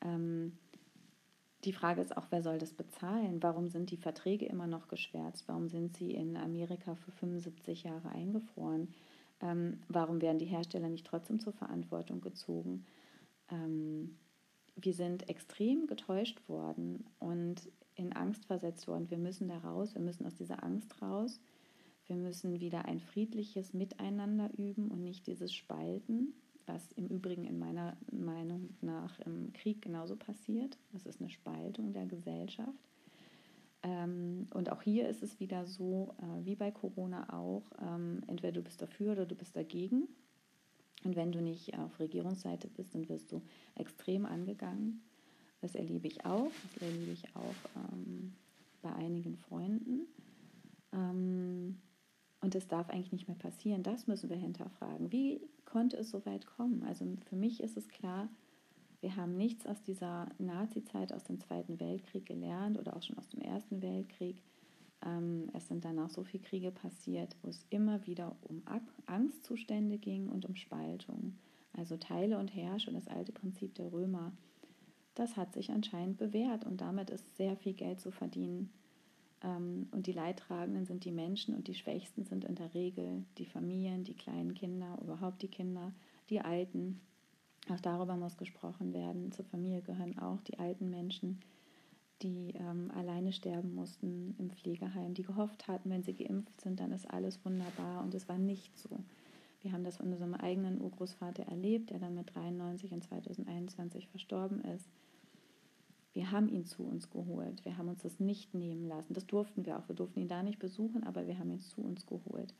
Ähm, 0.00 0.58
die 1.64 1.72
Frage 1.72 2.02
ist 2.02 2.16
auch, 2.16 2.26
wer 2.30 2.42
soll 2.42 2.58
das 2.58 2.74
bezahlen? 2.74 3.42
Warum 3.42 3.68
sind 3.68 3.90
die 3.90 3.96
Verträge 3.96 4.46
immer 4.46 4.66
noch 4.66 4.88
geschwärzt? 4.88 5.44
Warum 5.46 5.68
sind 5.68 5.96
sie 5.96 6.10
in 6.10 6.36
Amerika 6.36 6.94
für 6.94 7.12
75 7.12 7.84
Jahre 7.84 8.10
eingefroren? 8.10 8.88
Ähm, 9.40 9.80
warum 9.88 10.20
werden 10.20 10.38
die 10.38 10.44
Hersteller 10.44 10.88
nicht 10.88 11.06
trotzdem 11.06 11.40
zur 11.40 11.52
Verantwortung 11.52 12.20
gezogen? 12.20 12.84
Ähm, 13.50 14.16
wir 14.76 14.92
sind 14.92 15.28
extrem 15.28 15.86
getäuscht 15.86 16.48
worden 16.48 17.06
und 17.18 17.70
in 17.94 18.12
Angst 18.12 18.46
versetzt 18.46 18.88
worden. 18.88 19.10
Wir 19.10 19.18
müssen 19.18 19.48
da 19.48 19.58
raus, 19.58 19.94
wir 19.94 20.02
müssen 20.02 20.26
aus 20.26 20.34
dieser 20.34 20.62
Angst 20.62 21.00
raus. 21.00 21.40
Wir 22.06 22.16
müssen 22.16 22.60
wieder 22.60 22.84
ein 22.84 23.00
friedliches 23.00 23.72
Miteinander 23.72 24.50
üben 24.58 24.90
und 24.90 25.02
nicht 25.02 25.26
dieses 25.26 25.54
Spalten 25.54 26.34
was 26.66 26.92
im 26.92 27.06
Übrigen 27.08 27.44
in 27.44 27.58
meiner 27.58 27.96
Meinung 28.10 28.70
nach 28.80 29.18
im 29.20 29.52
Krieg 29.52 29.82
genauso 29.82 30.16
passiert. 30.16 30.78
Das 30.92 31.06
ist 31.06 31.20
eine 31.20 31.30
Spaltung 31.30 31.92
der 31.92 32.06
Gesellschaft. 32.06 32.90
Ähm, 33.82 34.46
und 34.54 34.70
auch 34.72 34.82
hier 34.82 35.08
ist 35.08 35.22
es 35.22 35.40
wieder 35.40 35.66
so, 35.66 36.14
äh, 36.18 36.44
wie 36.44 36.54
bei 36.54 36.70
Corona 36.70 37.32
auch, 37.32 37.64
ähm, 37.82 38.22
entweder 38.26 38.52
du 38.52 38.62
bist 38.62 38.80
dafür 38.80 39.12
oder 39.12 39.26
du 39.26 39.34
bist 39.34 39.56
dagegen. 39.56 40.08
Und 41.04 41.16
wenn 41.16 41.32
du 41.32 41.42
nicht 41.42 41.78
auf 41.78 41.98
Regierungsseite 41.98 42.68
bist, 42.68 42.94
dann 42.94 43.08
wirst 43.08 43.30
du 43.30 43.42
extrem 43.74 44.24
angegangen. 44.24 45.02
Das 45.64 45.74
erlebe 45.74 46.06
ich 46.06 46.26
auch, 46.26 46.50
das 46.74 46.82
erlebe 46.82 47.12
ich 47.12 47.24
auch 47.34 47.54
ähm, 47.74 48.34
bei 48.82 48.92
einigen 48.92 49.38
Freunden. 49.38 50.06
Ähm, 50.92 51.78
und 52.42 52.54
das 52.54 52.68
darf 52.68 52.90
eigentlich 52.90 53.12
nicht 53.12 53.28
mehr 53.28 53.38
passieren. 53.38 53.82
Das 53.82 54.06
müssen 54.06 54.28
wir 54.28 54.36
hinterfragen. 54.36 55.10
Wie 55.10 55.40
konnte 55.64 55.96
es 55.96 56.10
so 56.10 56.26
weit 56.26 56.44
kommen? 56.44 56.82
Also 56.82 57.06
für 57.30 57.36
mich 57.36 57.62
ist 57.62 57.78
es 57.78 57.88
klar, 57.88 58.28
wir 59.00 59.16
haben 59.16 59.38
nichts 59.38 59.66
aus 59.66 59.82
dieser 59.82 60.28
Nazi-Zeit, 60.36 61.14
aus 61.14 61.24
dem 61.24 61.40
Zweiten 61.40 61.80
Weltkrieg 61.80 62.26
gelernt 62.26 62.78
oder 62.78 62.94
auch 62.94 63.02
schon 63.02 63.16
aus 63.16 63.30
dem 63.30 63.40
Ersten 63.40 63.80
Weltkrieg. 63.80 64.42
Ähm, 65.02 65.48
es 65.54 65.66
sind 65.68 65.82
danach 65.82 66.10
so 66.10 66.24
viele 66.24 66.42
Kriege 66.42 66.72
passiert, 66.72 67.34
wo 67.40 67.48
es 67.48 67.64
immer 67.70 68.06
wieder 68.06 68.36
um 68.42 68.62
Angstzustände 69.06 69.96
ging 69.96 70.28
und 70.28 70.44
um 70.44 70.56
Spaltung. 70.56 71.38
Also 71.72 71.96
Teile 71.96 72.36
und 72.36 72.54
Herrsche 72.54 72.90
und 72.90 72.96
das 72.96 73.08
alte 73.08 73.32
Prinzip 73.32 73.74
der 73.76 73.90
Römer. 73.90 74.30
Das 75.14 75.36
hat 75.36 75.52
sich 75.52 75.70
anscheinend 75.70 76.18
bewährt 76.18 76.64
und 76.64 76.80
damit 76.80 77.10
ist 77.10 77.36
sehr 77.36 77.56
viel 77.56 77.74
Geld 77.74 78.00
zu 78.00 78.10
verdienen 78.10 78.70
ähm, 79.44 79.88
und 79.92 80.06
die 80.06 80.12
Leidtragenden 80.12 80.86
sind 80.86 81.04
die 81.04 81.12
Menschen 81.12 81.54
und 81.54 81.68
die 81.68 81.74
Schwächsten 81.74 82.24
sind 82.24 82.44
in 82.44 82.54
der 82.54 82.74
Regel 82.74 83.24
die 83.38 83.46
Familien, 83.46 84.04
die 84.04 84.14
kleinen 84.14 84.54
Kinder, 84.54 84.98
überhaupt 85.02 85.42
die 85.42 85.48
Kinder, 85.48 85.92
die 86.30 86.40
Alten. 86.40 87.00
Auch 87.70 87.80
darüber 87.80 88.16
muss 88.16 88.36
gesprochen 88.36 88.92
werden. 88.92 89.32
Zur 89.32 89.44
Familie 89.44 89.82
gehören 89.82 90.18
auch 90.18 90.40
die 90.42 90.58
alten 90.58 90.90
Menschen, 90.90 91.40
die 92.22 92.54
ähm, 92.56 92.90
alleine 92.94 93.32
sterben 93.32 93.74
mussten 93.74 94.34
im 94.38 94.50
Pflegeheim, 94.50 95.14
die 95.14 95.22
gehofft 95.22 95.68
hatten, 95.68 95.90
wenn 95.90 96.02
sie 96.02 96.14
geimpft 96.14 96.60
sind, 96.60 96.80
dann 96.80 96.92
ist 96.92 97.10
alles 97.10 97.44
wunderbar. 97.44 98.02
Und 98.02 98.14
es 98.14 98.28
war 98.28 98.38
nicht 98.38 98.76
so. 98.78 99.00
Wir 99.60 99.72
haben 99.72 99.84
das 99.84 99.96
von 99.96 100.12
unserem 100.12 100.34
eigenen 100.34 100.80
Urgroßvater 100.80 101.44
erlebt, 101.44 101.90
der 101.90 101.98
dann 101.98 102.14
mit 102.14 102.34
93 102.34 102.92
und 102.92 103.02
2021 103.02 104.08
verstorben 104.08 104.60
ist. 104.60 104.88
Wir 106.14 106.30
haben 106.30 106.48
ihn 106.48 106.64
zu 106.64 106.84
uns 106.84 107.10
geholt. 107.10 107.64
Wir 107.64 107.76
haben 107.76 107.88
uns 107.88 108.02
das 108.02 108.20
nicht 108.20 108.54
nehmen 108.54 108.86
lassen. 108.86 109.14
Das 109.14 109.26
durften 109.26 109.66
wir 109.66 109.78
auch. 109.78 109.88
Wir 109.88 109.96
durften 109.96 110.20
ihn 110.20 110.28
da 110.28 110.42
nicht 110.42 110.60
besuchen, 110.60 111.02
aber 111.04 111.26
wir 111.26 111.38
haben 111.38 111.50
ihn 111.50 111.60
zu 111.60 111.82
uns 111.82 112.06
geholt. 112.06 112.54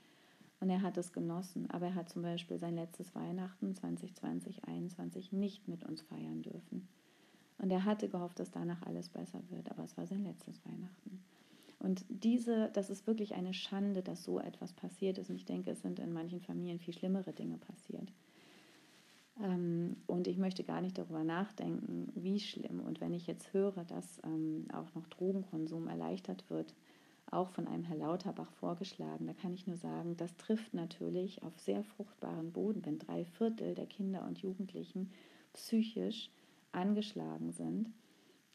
Und 0.58 0.70
er 0.70 0.82
hat 0.82 0.98
es 0.98 1.12
genossen. 1.12 1.70
Aber 1.70 1.86
er 1.86 1.94
hat 1.94 2.08
zum 2.08 2.22
Beispiel 2.22 2.58
sein 2.58 2.74
letztes 2.74 3.14
Weihnachten 3.14 3.74
2020, 3.74 4.56
2021 4.56 5.32
nicht 5.32 5.68
mit 5.68 5.84
uns 5.84 6.02
feiern 6.02 6.42
dürfen. 6.42 6.88
Und 7.58 7.70
er 7.70 7.84
hatte 7.84 8.08
gehofft, 8.08 8.40
dass 8.40 8.50
danach 8.50 8.82
alles 8.82 9.08
besser 9.08 9.40
wird. 9.50 9.70
Aber 9.70 9.84
es 9.84 9.96
war 9.96 10.06
sein 10.06 10.24
letztes 10.24 10.60
Weihnachten. 10.66 11.22
Und 11.78 12.04
diese, 12.08 12.70
das 12.72 12.90
ist 12.90 13.06
wirklich 13.06 13.34
eine 13.34 13.54
Schande, 13.54 14.02
dass 14.02 14.24
so 14.24 14.40
etwas 14.40 14.72
passiert 14.72 15.18
ist. 15.18 15.30
Und 15.30 15.36
ich 15.36 15.44
denke, 15.44 15.70
es 15.70 15.82
sind 15.82 16.00
in 16.00 16.12
manchen 16.12 16.40
Familien 16.40 16.80
viel 16.80 16.94
schlimmere 16.94 17.32
Dinge 17.32 17.58
passiert. 17.58 18.10
Ähm, 19.42 19.96
und 20.06 20.28
ich 20.28 20.38
möchte 20.38 20.64
gar 20.64 20.80
nicht 20.80 20.98
darüber 20.98 21.24
nachdenken, 21.24 22.12
wie 22.14 22.38
schlimm. 22.38 22.80
Und 22.80 23.00
wenn 23.00 23.12
ich 23.12 23.26
jetzt 23.26 23.52
höre, 23.52 23.84
dass 23.84 24.20
ähm, 24.24 24.66
auch 24.72 24.94
noch 24.94 25.06
Drogenkonsum 25.08 25.88
erleichtert 25.88 26.48
wird, 26.50 26.74
auch 27.30 27.50
von 27.50 27.66
einem 27.66 27.84
Herr 27.84 27.96
Lauterbach 27.96 28.52
vorgeschlagen, 28.52 29.26
da 29.26 29.32
kann 29.32 29.52
ich 29.54 29.66
nur 29.66 29.76
sagen, 29.76 30.16
das 30.16 30.36
trifft 30.36 30.74
natürlich 30.74 31.42
auf 31.42 31.58
sehr 31.58 31.82
fruchtbaren 31.82 32.52
Boden, 32.52 32.84
wenn 32.84 32.98
drei 32.98 33.24
Viertel 33.24 33.74
der 33.74 33.86
Kinder 33.86 34.24
und 34.24 34.38
Jugendlichen 34.38 35.10
psychisch 35.52 36.30
angeschlagen 36.70 37.50
sind. 37.50 37.90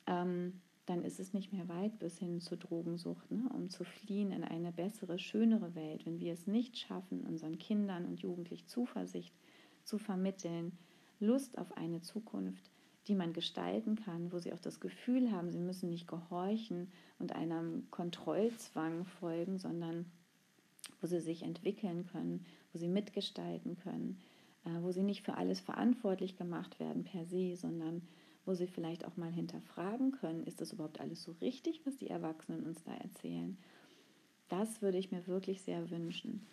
Ähm, 0.07 0.61
dann 0.85 1.03
ist 1.03 1.19
es 1.19 1.33
nicht 1.33 1.53
mehr 1.53 1.67
weit 1.67 1.99
bis 1.99 2.17
hin 2.17 2.41
zur 2.41 2.57
Drogensucht, 2.57 3.29
ne? 3.31 3.47
um 3.53 3.69
zu 3.69 3.83
fliehen 3.83 4.31
in 4.31 4.43
eine 4.43 4.71
bessere, 4.71 5.19
schönere 5.19 5.75
Welt. 5.75 6.05
Wenn 6.05 6.19
wir 6.19 6.33
es 6.33 6.47
nicht 6.47 6.77
schaffen, 6.79 7.25
unseren 7.27 7.59
Kindern 7.59 8.05
und 8.05 8.21
Jugendlichen 8.21 8.67
Zuversicht 8.67 9.35
zu 9.35 9.48
vermitteln, 9.97 10.77
Lust 11.19 11.57
auf 11.57 11.75
eine 11.77 12.01
Zukunft, 12.01 12.69
die 13.07 13.15
man 13.15 13.33
gestalten 13.33 13.95
kann, 13.95 14.31
wo 14.31 14.39
sie 14.39 14.53
auch 14.53 14.59
das 14.59 14.79
Gefühl 14.79 15.31
haben, 15.31 15.51
sie 15.51 15.59
müssen 15.59 15.89
nicht 15.89 16.07
gehorchen 16.07 16.91
und 17.17 17.33
einem 17.33 17.89
Kontrollzwang 17.91 19.05
folgen, 19.05 19.57
sondern 19.57 20.05
wo 21.01 21.07
sie 21.07 21.19
sich 21.19 21.43
entwickeln 21.43 22.05
können, 22.05 22.45
wo 22.71 22.79
sie 22.79 22.87
mitgestalten 22.87 23.77
können, 23.77 24.21
äh, 24.65 24.81
wo 24.81 24.91
sie 24.91 25.03
nicht 25.03 25.23
für 25.23 25.35
alles 25.35 25.59
verantwortlich 25.59 26.37
gemacht 26.37 26.79
werden 26.79 27.03
per 27.03 27.25
se, 27.25 27.55
sondern 27.55 28.01
wo 28.45 28.53
sie 28.53 28.67
vielleicht 28.67 29.05
auch 29.05 29.17
mal 29.17 29.31
hinterfragen 29.31 30.11
können, 30.11 30.43
ist 30.45 30.61
das 30.61 30.73
überhaupt 30.73 30.99
alles 30.99 31.23
so 31.23 31.33
richtig, 31.41 31.81
was 31.85 31.97
die 31.97 32.09
Erwachsenen 32.09 32.65
uns 32.65 32.83
da 32.83 32.93
erzählen. 32.93 33.57
Das 34.47 34.81
würde 34.81 34.97
ich 34.97 35.11
mir 35.11 35.27
wirklich 35.27 35.61
sehr 35.61 35.89
wünschen. 35.91 36.45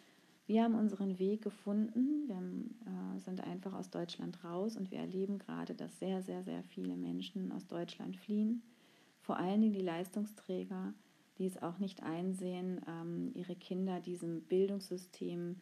Wir 0.47 0.63
haben 0.63 0.77
unseren 0.77 1.19
Weg 1.19 1.43
gefunden. 1.43 2.29
Wir 2.29 2.37
äh, 2.37 3.19
sind 3.19 3.41
einfach 3.41 3.73
aus 3.73 3.91
Deutschland 3.91 4.45
raus 4.45 4.77
und 4.77 4.93
wir 4.93 4.99
erleben 4.99 5.39
gerade, 5.39 5.75
dass 5.75 5.99
sehr, 5.99 6.23
sehr, 6.23 6.45
sehr 6.45 6.63
viele 6.63 6.97
Menschen 6.97 7.51
aus 7.51 7.67
Deutschland 7.67 8.17
fliehen. 8.17 8.63
Vor 9.21 9.39
allen 9.39 9.61
Dingen 9.61 9.73
die 9.73 9.81
Leistungsträger, 9.81 10.95
die 11.39 11.47
es 11.47 11.61
auch 11.61 11.79
nicht 11.79 12.05
einsehen, 12.05 12.81
ähm, 12.87 13.33
ihre 13.35 13.57
Kinder 13.57 14.01
diesem 14.01 14.43
Bildungssystem 14.43 15.57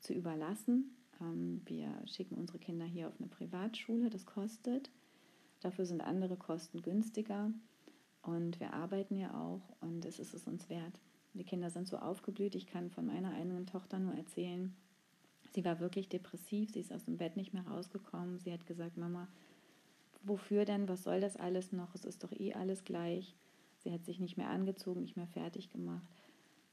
zu 0.00 0.12
überlassen. 0.12 0.94
Ähm, 1.20 1.62
wir 1.64 1.90
schicken 2.06 2.36
unsere 2.36 2.58
Kinder 2.58 2.84
hier 2.84 3.08
auf 3.08 3.18
eine 3.18 3.28
Privatschule, 3.28 4.10
das 4.10 4.26
kostet. 4.26 4.90
Dafür 5.60 5.86
sind 5.86 6.02
andere 6.02 6.36
Kosten 6.36 6.82
günstiger. 6.82 7.50
Und 8.20 8.60
wir 8.60 8.74
arbeiten 8.74 9.16
ja 9.16 9.32
auch 9.32 9.62
und 9.80 10.04
es 10.04 10.18
ist 10.18 10.34
es 10.34 10.46
uns 10.46 10.68
wert. 10.68 11.00
Die 11.36 11.44
Kinder 11.44 11.70
sind 11.70 11.86
so 11.86 11.98
aufgeblüht. 11.98 12.54
Ich 12.54 12.66
kann 12.66 12.90
von 12.90 13.06
meiner 13.06 13.34
eigenen 13.34 13.66
Tochter 13.66 13.98
nur 13.98 14.14
erzählen, 14.14 14.74
sie 15.52 15.64
war 15.64 15.80
wirklich 15.80 16.08
depressiv. 16.08 16.72
Sie 16.72 16.80
ist 16.80 16.92
aus 16.92 17.04
dem 17.04 17.18
Bett 17.18 17.36
nicht 17.36 17.52
mehr 17.52 17.66
rausgekommen. 17.66 18.38
Sie 18.38 18.52
hat 18.52 18.66
gesagt, 18.66 18.96
Mama, 18.96 19.28
wofür 20.22 20.64
denn? 20.64 20.88
Was 20.88 21.02
soll 21.02 21.20
das 21.20 21.36
alles 21.36 21.72
noch? 21.72 21.94
Es 21.94 22.04
ist 22.04 22.24
doch 22.24 22.32
eh 22.32 22.54
alles 22.54 22.84
gleich. 22.84 23.34
Sie 23.78 23.92
hat 23.92 24.04
sich 24.04 24.18
nicht 24.18 24.36
mehr 24.36 24.50
angezogen, 24.50 25.02
nicht 25.02 25.16
mehr 25.16 25.28
fertig 25.28 25.70
gemacht. 25.70 26.08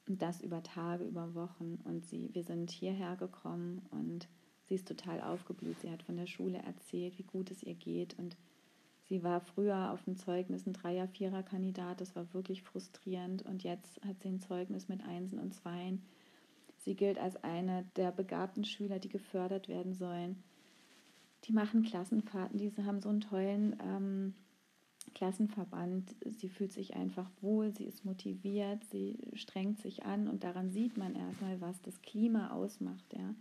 Und 0.07 0.21
das 0.21 0.41
über 0.41 0.63
Tage, 0.63 1.03
über 1.03 1.35
Wochen. 1.35 1.79
Und 1.83 2.05
sie, 2.05 2.29
wir 2.33 2.43
sind 2.43 2.71
hierher 2.71 3.15
gekommen 3.15 3.81
und 3.91 4.27
sie 4.63 4.75
ist 4.75 4.87
total 4.87 5.21
aufgeblüht. 5.21 5.79
Sie 5.79 5.91
hat 5.91 6.03
von 6.03 6.17
der 6.17 6.27
Schule 6.27 6.57
erzählt, 6.57 7.17
wie 7.17 7.23
gut 7.23 7.51
es 7.51 7.63
ihr 7.63 7.75
geht. 7.75 8.17
Und 8.17 8.35
Sie 9.09 9.23
war 9.23 9.41
früher 9.41 9.91
auf 9.91 10.03
dem 10.03 10.15
Zeugnis 10.15 10.65
ein 10.65 10.73
Dreier-, 10.73 11.07
Vierer-Kandidat, 11.07 12.01
das 12.01 12.15
war 12.15 12.33
wirklich 12.33 12.63
frustrierend 12.63 13.43
und 13.43 13.63
jetzt 13.63 14.01
hat 14.05 14.21
sie 14.21 14.29
ein 14.29 14.39
Zeugnis 14.39 14.87
mit 14.87 15.03
Einsen 15.03 15.39
und 15.39 15.53
Zweien. 15.53 16.01
Sie 16.77 16.95
gilt 16.95 17.17
als 17.17 17.41
eine 17.43 17.85
der 17.95 18.11
begabten 18.11 18.65
Schüler, 18.65 18.99
die 18.99 19.09
gefördert 19.09 19.67
werden 19.67 19.93
sollen. 19.93 20.43
Die 21.45 21.53
machen 21.53 21.83
Klassenfahrten, 21.83 22.57
diese 22.57 22.85
haben 22.85 23.01
so 23.01 23.09
einen 23.09 23.21
tollen 23.21 23.75
ähm, 23.81 24.33
Klassenverband. 25.13 26.15
Sie 26.25 26.49
fühlt 26.49 26.71
sich 26.71 26.95
einfach 26.95 27.29
wohl, 27.41 27.73
sie 27.73 27.85
ist 27.85 28.05
motiviert, 28.05 28.83
sie 28.85 29.17
strengt 29.33 29.79
sich 29.79 30.05
an 30.05 30.27
und 30.27 30.43
daran 30.43 30.71
sieht 30.71 30.97
man 30.97 31.15
erstmal, 31.15 31.59
was 31.61 31.81
das 31.81 32.01
Klima 32.01 32.51
ausmacht. 32.51 33.13
Ja. 33.13 33.35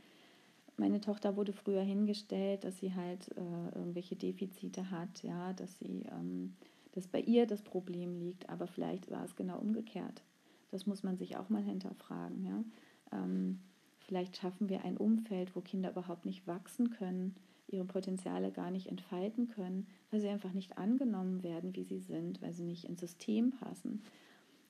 Meine 0.77 1.01
Tochter 1.01 1.37
wurde 1.37 1.53
früher 1.53 1.83
hingestellt, 1.83 2.65
dass 2.65 2.79
sie 2.79 2.95
halt 2.95 3.29
äh, 3.37 3.77
irgendwelche 3.77 4.17
Defizite 4.17 4.91
hat, 4.91 5.23
ja, 5.23 5.53
dass 5.53 5.79
sie, 5.79 6.05
ähm, 6.11 6.55
dass 6.93 7.07
bei 7.07 7.21
ihr 7.21 7.47
das 7.47 7.63
Problem 7.63 8.17
liegt, 8.19 8.49
aber 8.49 8.67
vielleicht 8.67 9.11
war 9.11 9.25
es 9.25 9.37
genau 9.37 9.59
umgekehrt. 9.59 10.23
Das 10.71 10.87
muss 10.87 11.03
man 11.03 11.19
sich 11.19 11.37
auch 11.37 11.51
mal 11.51 11.63
hinterfragen. 11.63 12.45
Ja. 12.47 12.65
Ähm, 13.13 13.61
vielleicht 14.01 14.39
schaffen 14.39 14.69
wir 14.69 14.85
ein 14.85 14.97
Umfeld, 14.97 15.55
wo 15.55 15.61
Kinder 15.61 15.91
überhaupt 15.91 16.25
nicht 16.25 16.47
wachsen 16.47 16.91
können, 16.91 17.37
ihre 17.69 17.85
Potenziale 17.85 18.51
gar 18.51 18.71
nicht 18.71 18.89
entfalten 18.89 19.49
können, 19.49 19.87
weil 20.11 20.21
sie 20.21 20.29
einfach 20.29 20.53
nicht 20.53 20.79
angenommen 20.79 21.43
werden, 21.43 21.77
wie 21.77 21.85
sie 21.85 22.01
sind, 22.01 22.41
weil 22.43 22.53
sie 22.55 22.65
nicht 22.65 22.85
ins 22.85 23.01
System 23.01 23.51
passen. 23.51 24.03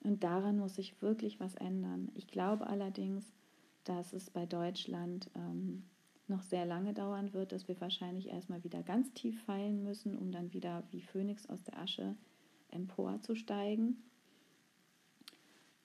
Und 0.01 0.25
daran 0.25 0.59
muss 0.59 0.75
sich 0.75 1.01
wirklich 1.01 1.39
was 1.39 1.55
ändern. 1.55 2.11
Ich 2.15 2.27
glaube 2.27 2.67
allerdings, 2.67 3.33
dass 3.85 4.13
es 4.13 4.31
bei 4.31 4.47
Deutschland 4.47 5.31
ähm, 5.37 5.85
noch 6.29 6.43
sehr 6.43 6.67
lange 6.67 6.95
dauern 6.95 7.33
wird, 7.33 7.53
dass 7.53 7.69
wir 7.69 7.81
wahrscheinlich 7.81 8.29
erstmal 8.29 8.65
wieder 8.65 8.83
ganz 8.83 9.13
tief 9.13 9.43
fallen 9.45 9.83
müssen, 9.83 10.17
um 10.17 10.31
dann 10.31 10.53
wieder 10.53 10.83
wie 10.91 11.03
Phönix 11.03 11.49
aus 11.49 11.63
der 11.65 11.79
Asche 11.79 12.17
emporzusteigen. 12.71 14.03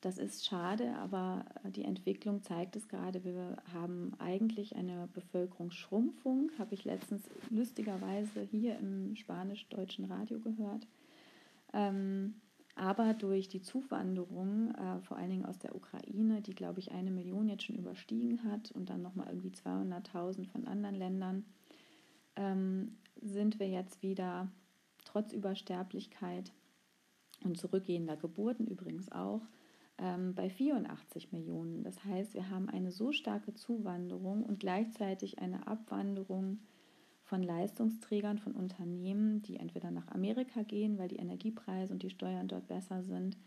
Das 0.02 0.20
ist 0.20 0.46
schade, 0.46 0.96
aber 0.98 1.46
die 1.76 1.84
Entwicklung 1.84 2.44
zeigt 2.44 2.76
es 2.76 2.88
gerade. 2.88 3.24
Wir 3.24 3.58
haben 3.74 4.14
eigentlich 4.20 4.76
eine 4.76 5.10
Bevölkerungsschrumpfung, 5.14 6.52
habe 6.60 6.76
ich 6.76 6.86
letztens 6.86 7.24
lustigerweise 7.50 8.42
hier 8.42 8.78
im 8.78 9.16
spanisch-deutschen 9.16 10.06
Radio 10.06 10.40
gehört. 10.40 10.88
Ähm, 11.74 12.36
aber 12.78 13.14
durch 13.14 13.48
die 13.50 13.62
Zuwanderung, 13.62 14.74
äh, 14.76 15.02
vor 15.02 15.18
allen 15.18 15.30
Dingen 15.30 15.46
aus 15.46 15.60
der 15.60 15.76
Ukraine, 15.76 16.42
die, 16.42 16.54
glaube 16.54 16.80
ich, 16.80 16.92
eine 16.92 17.12
Million 17.12 17.50
jetzt 17.50 17.64
schon 17.64 17.76
überstiegen 17.76 18.44
hat 18.44 18.72
und 18.72 18.90
dann 18.90 19.02
nochmal 19.02 19.28
irgendwie 19.28 19.50
200.000 19.50 20.46
von 20.48 20.68
anderen 20.68 20.96
Ländern, 20.96 21.46
ähm, 22.36 22.98
sind 23.22 23.60
wir 23.60 23.68
jetzt 23.68 24.04
wieder 24.04 24.50
trotz 25.06 25.34
Übersterblichkeit 25.34 26.52
und 27.44 27.58
zurückgehender 27.58 28.16
Geburten 28.18 28.68
übrigens 28.68 29.12
auch 29.12 29.42
ähm, 29.98 30.36
bei 30.36 30.50
84 30.50 31.32
Millionen. 31.32 31.84
Das 31.84 32.04
heißt, 32.04 32.34
wir 32.34 32.50
haben 32.50 32.70
eine 32.70 32.92
so 32.92 33.12
starke 33.12 33.54
Zuwanderung 33.54 34.44
und 34.44 34.60
gleichzeitig 34.60 35.40
eine 35.40 35.68
Abwanderung 35.68 36.60
von 37.28 37.44
Leistungsträgern, 37.44 38.40
von 38.40 38.54
Unternehmen, 38.54 39.42
die 39.42 39.58
entweder 39.58 39.92
nach 39.92 40.08
Amerika 40.08 40.64
gehen, 40.64 40.98
weil 40.98 41.10
die 41.10 41.18
Energiepreise 41.18 41.92
und 41.92 42.02
die 42.02 42.10
Steuern 42.10 42.48
dort 42.48 42.68
besser 42.68 43.04
sind, 43.04 43.38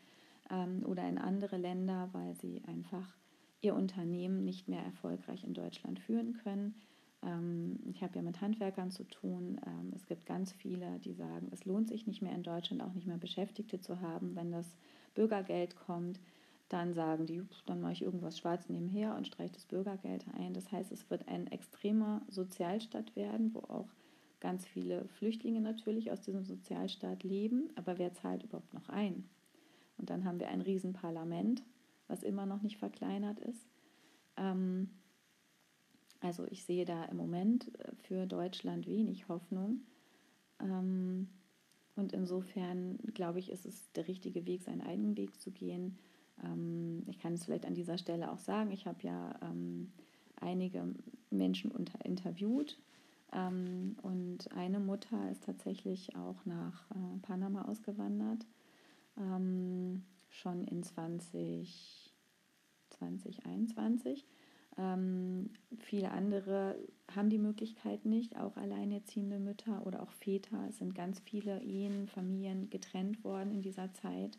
ähm, 0.51 0.85
oder 0.85 1.09
in 1.09 1.17
andere 1.17 1.57
Länder, 1.57 2.11
weil 2.13 2.35
sie 2.37 2.63
einfach 2.67 3.17
ihr 3.63 3.75
Unternehmen 3.75 4.45
nicht 4.45 4.69
mehr 4.69 4.83
erfolgreich 4.83 5.45
in 5.45 5.55
Deutschland 5.55 5.99
führen 5.99 6.35
können. 6.35 6.75
Ähm, 7.23 7.79
ich 7.91 8.03
habe 8.03 8.17
ja 8.17 8.23
mit 8.23 8.43
Handwerkern 8.43 8.91
zu 8.91 9.05
tun. 9.05 9.59
Ähm, 9.67 9.93
es 9.95 10.07
gibt 10.07 10.27
ganz 10.27 10.53
viele, 10.53 10.99
die 10.99 11.15
sagen, 11.15 11.49
es 11.51 11.65
lohnt 11.65 11.89
sich 11.89 12.07
nicht 12.07 12.21
mehr 12.21 12.35
in 12.35 12.43
Deutschland 12.43 12.83
auch 12.83 12.93
nicht 12.93 13.07
mehr 13.07 13.19
Beschäftigte 13.19 13.81
zu 13.81 14.01
haben, 14.01 14.37
wenn 14.37 14.51
das 14.51 14.77
Bürgergeld 15.15 15.77
kommt 15.77 16.21
dann 16.71 16.95
sagen 16.95 17.27
die, 17.27 17.43
dann 17.67 17.81
mache 17.81 17.93
ich 17.93 18.03
irgendwas 18.03 18.39
schwarz 18.39 18.69
nebenher 18.69 19.17
und 19.17 19.27
streiche 19.27 19.53
das 19.53 19.65
Bürgergeld 19.67 20.25
ein. 20.39 20.55
Das 20.55 20.71
heißt, 20.71 20.93
es 20.93 21.11
wird 21.11 21.27
ein 21.27 21.49
extremer 21.49 22.23
Sozialstaat 22.29 23.17
werden, 23.17 23.53
wo 23.53 23.59
auch 23.61 23.89
ganz 24.39 24.67
viele 24.67 25.05
Flüchtlinge 25.09 25.61
natürlich 25.61 26.13
aus 26.13 26.21
diesem 26.21 26.45
Sozialstaat 26.45 27.25
leben. 27.25 27.71
Aber 27.75 27.99
wer 27.99 28.15
zahlt 28.15 28.45
überhaupt 28.45 28.73
noch 28.73 28.89
ein? 28.89 29.25
Und 29.99 30.11
dann 30.11 30.25
haben 30.25 30.39
wir 30.39 30.49
ein 30.49 30.61
Riesenparlament, 30.61 31.65
was 32.07 32.23
immer 32.23 32.47
noch 32.47 32.63
nicht 32.63 32.79
verkleinert 32.79 33.41
ist. 33.41 33.67
Ähm, 34.37 34.91
also 36.21 36.47
ich 36.51 36.65
sehe 36.65 36.85
da 36.85 37.05
im 37.07 37.17
Moment 37.17 37.75
äh, 37.81 37.97
für 37.97 38.27
Deutschland 38.27 38.87
wenig 38.87 39.29
Hoffnung. 39.29 39.81
Ähm, 40.61 41.29
und 41.97 42.13
insofern 42.13 42.99
glaube 43.13 43.41
ich, 43.41 43.51
ist 43.51 43.67
es 43.67 43.91
der 43.93 44.07
richtige 44.07 44.47
Weg, 44.47 44.63
seinen 44.63 44.83
eigenen 44.83 45.17
Weg 45.17 45.41
zu 45.41 45.51
gehen 45.51 45.99
ich 47.07 47.19
kann 47.19 47.35
es 47.35 47.45
vielleicht 47.45 47.67
an 47.67 47.75
dieser 47.75 47.99
Stelle 47.99 48.31
auch 48.31 48.39
sagen, 48.39 48.71
ich 48.71 48.87
habe 48.87 49.03
ja 49.03 49.35
ähm, 49.43 49.93
einige 50.37 50.85
Menschen 51.31 51.71
unter, 51.71 52.05
interviewt 52.05 52.79
ähm, 53.33 53.97
und 54.03 54.51
eine 54.53 54.81
Mutter 54.81 55.31
ist 55.31 55.45
tatsächlich 55.45 56.17
auch 56.17 56.45
nach 56.45 56.91
äh, 56.91 57.19
Panama 57.23 57.63
ausgewandert, 57.63 58.47
ähm, 59.17 60.03
schon 60.29 60.65
in 60.65 60.83
20, 60.83 62.13
2021. 62.91 64.27
Ähm, 64.79 65.51
viele 65.79 66.11
andere 66.11 66.77
haben 67.15 67.29
die 67.29 67.39
Möglichkeit 67.39 68.05
nicht, 68.05 68.37
auch 68.37 68.57
alleinerziehende 68.57 69.39
Mütter 69.39 69.87
oder 69.87 70.03
auch 70.03 70.13
Väter. 70.13 70.67
Es 70.69 70.79
sind 70.79 70.95
ganz 70.95 71.21
viele 71.21 71.61
Ehen, 71.63 72.07
Familien 72.07 72.71
getrennt 72.71 73.23
worden 73.25 73.53
in 73.53 73.63
dieser 73.63 73.93
Zeit. 73.95 74.39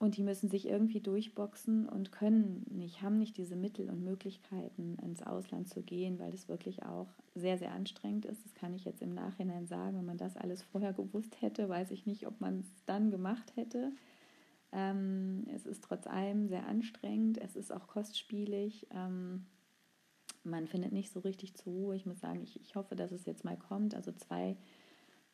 Und 0.00 0.16
die 0.16 0.22
müssen 0.22 0.48
sich 0.48 0.68
irgendwie 0.68 1.00
durchboxen 1.00 1.88
und 1.88 2.12
können 2.12 2.64
nicht, 2.70 3.02
haben 3.02 3.18
nicht 3.18 3.36
diese 3.36 3.56
Mittel 3.56 3.90
und 3.90 4.04
Möglichkeiten, 4.04 4.96
ins 5.02 5.24
Ausland 5.24 5.68
zu 5.68 5.82
gehen, 5.82 6.20
weil 6.20 6.30
das 6.30 6.48
wirklich 6.48 6.84
auch 6.84 7.08
sehr, 7.34 7.58
sehr 7.58 7.72
anstrengend 7.72 8.24
ist. 8.24 8.44
Das 8.44 8.54
kann 8.54 8.74
ich 8.74 8.84
jetzt 8.84 9.02
im 9.02 9.12
Nachhinein 9.12 9.66
sagen. 9.66 9.98
Wenn 9.98 10.04
man 10.04 10.16
das 10.16 10.36
alles 10.36 10.62
vorher 10.62 10.92
gewusst 10.92 11.42
hätte, 11.42 11.68
weiß 11.68 11.90
ich 11.90 12.06
nicht, 12.06 12.28
ob 12.28 12.40
man 12.40 12.60
es 12.60 12.84
dann 12.86 13.10
gemacht 13.10 13.56
hätte. 13.56 13.90
Ähm, 14.70 15.44
es 15.52 15.66
ist 15.66 15.82
trotz 15.82 16.06
allem 16.06 16.46
sehr 16.46 16.66
anstrengend. 16.66 17.38
Es 17.38 17.56
ist 17.56 17.72
auch 17.72 17.88
kostspielig. 17.88 18.86
Ähm, 18.92 19.46
man 20.44 20.68
findet 20.68 20.92
nicht 20.92 21.12
so 21.12 21.18
richtig 21.20 21.56
zur 21.56 21.72
Ruhe. 21.72 21.96
Ich 21.96 22.06
muss 22.06 22.20
sagen, 22.20 22.40
ich, 22.44 22.60
ich 22.60 22.76
hoffe, 22.76 22.94
dass 22.94 23.10
es 23.10 23.26
jetzt 23.26 23.44
mal 23.44 23.56
kommt. 23.56 23.96
Also 23.96 24.12
zwei 24.12 24.56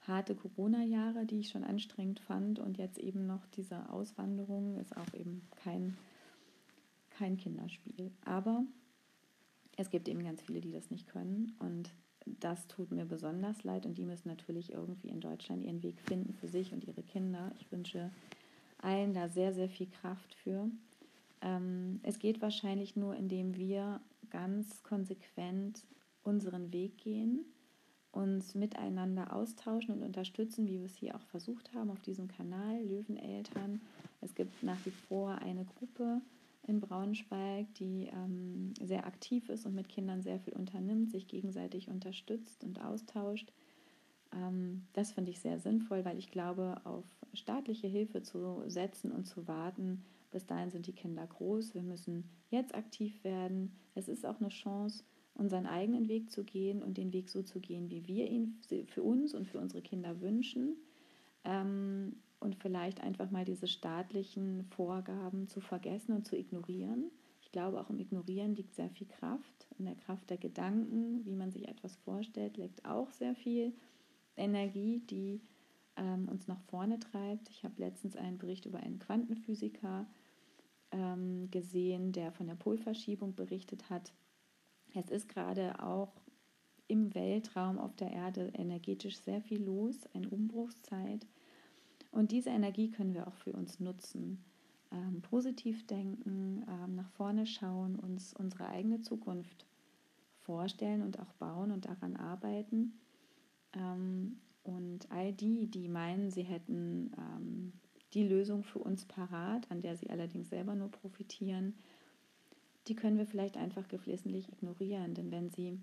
harte 0.07 0.35
Corona-Jahre, 0.35 1.27
die 1.27 1.41
ich 1.41 1.51
schon 1.51 1.65
anstrengend 1.65 2.21
fand. 2.21 2.59
Und 2.59 2.79
jetzt 2.79 2.99
eben 2.99 3.27
noch 3.27 3.47
diese 3.47 3.91
Auswanderung 3.91 4.79
ist 4.79 4.97
auch 4.97 5.15
eben 5.15 5.43
kein, 5.57 5.97
kein 7.11 7.37
Kinderspiel. 7.37 8.13
Aber 8.25 8.65
es 9.77 9.91
gibt 9.91 10.09
eben 10.09 10.23
ganz 10.23 10.43
viele, 10.43 10.61
die 10.61 10.73
das 10.73 10.91
nicht 10.91 11.09
können. 11.09 11.57
Und 11.59 11.93
das 12.27 12.67
tut 12.69 12.91
mir 12.91 13.05
besonders 13.05 13.65
leid. 13.65 13.87
Und 13.87 13.99
die 13.99 14.05
müssen 14.05 14.29
natürlich 14.29 14.73
irgendwie 14.73 15.09
in 15.09 15.21
Deutschland 15.21 15.65
ihren 15.65 15.83
Weg 15.83 16.01
finden 16.01 16.35
für 16.35 16.49
sich 16.49 16.73
und 16.73 16.85
ihre 16.85 17.03
Kinder. 17.03 17.53
Ich 17.59 17.71
wünsche 17.73 18.11
allen 18.79 19.15
da 19.15 19.29
sehr, 19.29 19.55
sehr 19.55 19.69
viel 19.69 19.89
Kraft 19.89 20.35
für. 20.35 20.71
Ähm, 21.41 22.01
es 22.03 22.19
geht 22.19 22.43
wahrscheinlich 22.43 22.97
nur, 22.97 23.17
indem 23.17 23.57
wir 23.57 24.01
ganz 24.31 24.83
konsequent 24.83 25.85
unseren 26.23 26.73
Weg 26.73 26.99
gehen 26.99 27.45
uns 28.15 28.55
miteinander 28.55 29.35
austauschen 29.35 29.95
und 29.95 30.03
unterstützen, 30.03 30.67
wie 30.67 30.79
wir 30.79 30.87
es 30.87 30.97
hier 30.97 31.17
auch 31.17 31.23
versucht 31.23 31.73
haben 31.75 31.91
auf 31.91 32.01
diesem 32.01 32.29
Kanal 32.29 32.83
Löweneltern. 32.85 33.81
Es 34.21 34.35
gibt 34.35 34.63
nach 34.63 34.85
wie 34.85 34.91
vor 34.91 35.39
eine 35.39 35.65
Gruppe 35.65 36.21
in 36.67 36.81
Braunschweig, 36.81 37.67
die 37.75 38.09
ähm, 38.13 38.73
sehr 38.81 39.07
aktiv 39.07 39.49
ist 39.49 39.67
und 39.67 39.75
mit 39.75 39.89
Kindern 39.89 40.23
sehr 40.23 40.41
viel 40.41 40.55
unternimmt, 40.55 41.11
sich 41.11 41.29
gegenseitig 41.29 41.89
unterstützt 41.89 42.65
und 42.65 42.81
austauscht. 42.81 43.53
Ähm, 44.33 44.87
das 44.93 45.13
finde 45.13 45.31
ich 45.31 45.41
sehr 45.41 45.59
sinnvoll, 45.59 46.05
weil 46.05 46.19
ich 46.19 46.31
glaube, 46.31 46.81
auf 46.85 47.05
staatliche 47.35 47.89
Hilfe 47.89 48.23
zu 48.23 48.63
setzen 48.67 49.13
und 49.13 49.25
zu 49.25 49.47
warten, 49.47 50.05
bis 50.31 50.47
dahin 50.47 50.71
sind 50.71 50.87
die 50.87 50.93
Kinder 50.93 51.27
groß. 51.27 51.75
Wir 51.75 51.83
müssen 51.83 52.25
jetzt 52.51 52.75
aktiv 52.75 53.23
werden. 53.25 53.73
Es 53.95 54.09
ist 54.09 54.27
auch 54.27 54.41
eine 54.41 54.49
Chance, 54.49 55.05
unseren 55.35 55.67
eigenen 55.67 56.09
Weg 56.09 56.31
zu 56.31 56.45
gehen 56.45 56.83
und 56.83 56.97
den 56.97 57.13
Weg 57.13 57.29
so 57.29 57.43
zu 57.43 57.61
gehen, 57.61 57.91
wie 57.91 58.07
wir 58.07 58.29
ihn 58.31 58.61
für 58.87 59.03
uns 59.03 59.35
und 59.35 59.47
für 59.47 59.59
unsere 59.59 59.83
Kinder 59.83 60.21
wünschen. 60.21 60.77
Ähm, 61.45 62.17
und 62.41 62.57
vielleicht 62.57 63.01
einfach 63.01 63.31
mal 63.31 63.45
diese 63.45 63.67
staatlichen 63.67 64.65
Vorgaben 64.65 65.49
zu 65.49 65.61
vergessen 65.61 66.13
und 66.13 66.27
zu 66.27 66.37
ignorieren. 66.37 67.11
Ich 67.41 67.51
glaube, 67.51 67.81
auch 67.81 67.89
im 67.89 67.99
Ignorieren 67.99 68.55
liegt 68.55 68.75
sehr 68.75 68.91
viel 68.91 69.07
Kraft. 69.07 69.67
In 69.79 69.87
der 69.87 69.95
Kraft 69.95 70.29
der 70.29 70.37
Gedanken, 70.37 71.25
wie 71.25 71.35
man 71.35 71.51
sich 71.51 71.69
etwas 71.69 71.97
vorstellt, 71.97 72.57
liegt 72.57 72.85
auch 72.85 73.11
sehr 73.13 73.35
viel 73.35 73.73
Energie, 74.37 75.01
die 75.09 75.41
ähm, 75.97 76.29
uns 76.29 76.47
nach 76.47 76.61
vorne 76.63 76.99
treibt. 77.01 77.49
Ich 77.49 77.65
habe 77.65 77.75
letztens 77.79 78.17
einen 78.17 78.39
Bericht 78.39 78.67
über 78.67 78.81
einen 78.81 78.99
Quantenphysiker 78.99 80.07
ähm, 80.91 81.51
gesehen, 81.51 82.13
der 82.13 82.31
von 82.33 82.47
der 82.47 82.57
Polverschiebung 82.57 83.35
berichtet 83.35 83.89
hat 83.89 84.13
es 84.95 85.11
ist 85.11 85.29
gerade 85.29 85.83
auch 85.83 86.13
im 86.87 87.15
Weltraum 87.15 87.79
auf 87.79 87.95
der 87.97 88.13
Erde 88.13 88.51
energetisch 88.55 89.19
sehr 89.19 89.41
viel 89.41 89.63
los, 89.63 90.07
eine 90.15 90.29
Umbruchszeit. 90.29 91.27
Und 92.11 92.31
diese 92.31 92.51
Energie 92.51 92.91
können 92.91 93.15
wir 93.15 93.27
auch 93.27 93.35
für 93.35 93.53
uns 93.53 93.81
nutzen. 93.81 94.45
Ähm, 94.93 95.23
positiv 95.23 95.87
denken, 95.87 96.65
ähm, 96.69 96.95
nach 96.95 97.11
vorne 97.11 97.47
schauen, 97.47 97.97
uns 97.97 98.35
unsere 98.35 98.69
eigene 98.69 99.01
Zukunft 99.01 99.67
vorstellen 100.43 101.03
und 101.03 101.19
auch 101.19 101.33
bauen 101.35 101.73
und 101.73 101.87
daran 101.87 102.17
arbeiten. 102.17 103.01
Ähm, 103.73 104.39
und 104.63 105.11
all 105.11 105.33
die, 105.33 105.67
die 105.67 105.89
meinen, 105.89 106.31
sie 106.31 106.43
hätten 106.43 107.11
ähm, 107.19 107.73
die 108.13 108.27
Lösung 108.27 108.63
für 108.63 108.79
uns 108.79 109.05
parat, 109.05 109.69
an 109.71 109.81
der 109.81 109.97
sie 109.97 110.09
allerdings 110.11 110.51
selber 110.51 110.75
nur 110.75 110.91
profitieren, 110.91 111.75
die 112.87 112.95
können 112.95 113.19
wir 113.19 113.27
vielleicht 113.27 113.57
einfach 113.57 113.89
geflissentlich 113.89 114.53
ignorieren. 114.53 115.15
Denn 115.15 115.31
wenn 115.31 115.51
sie 115.51 115.81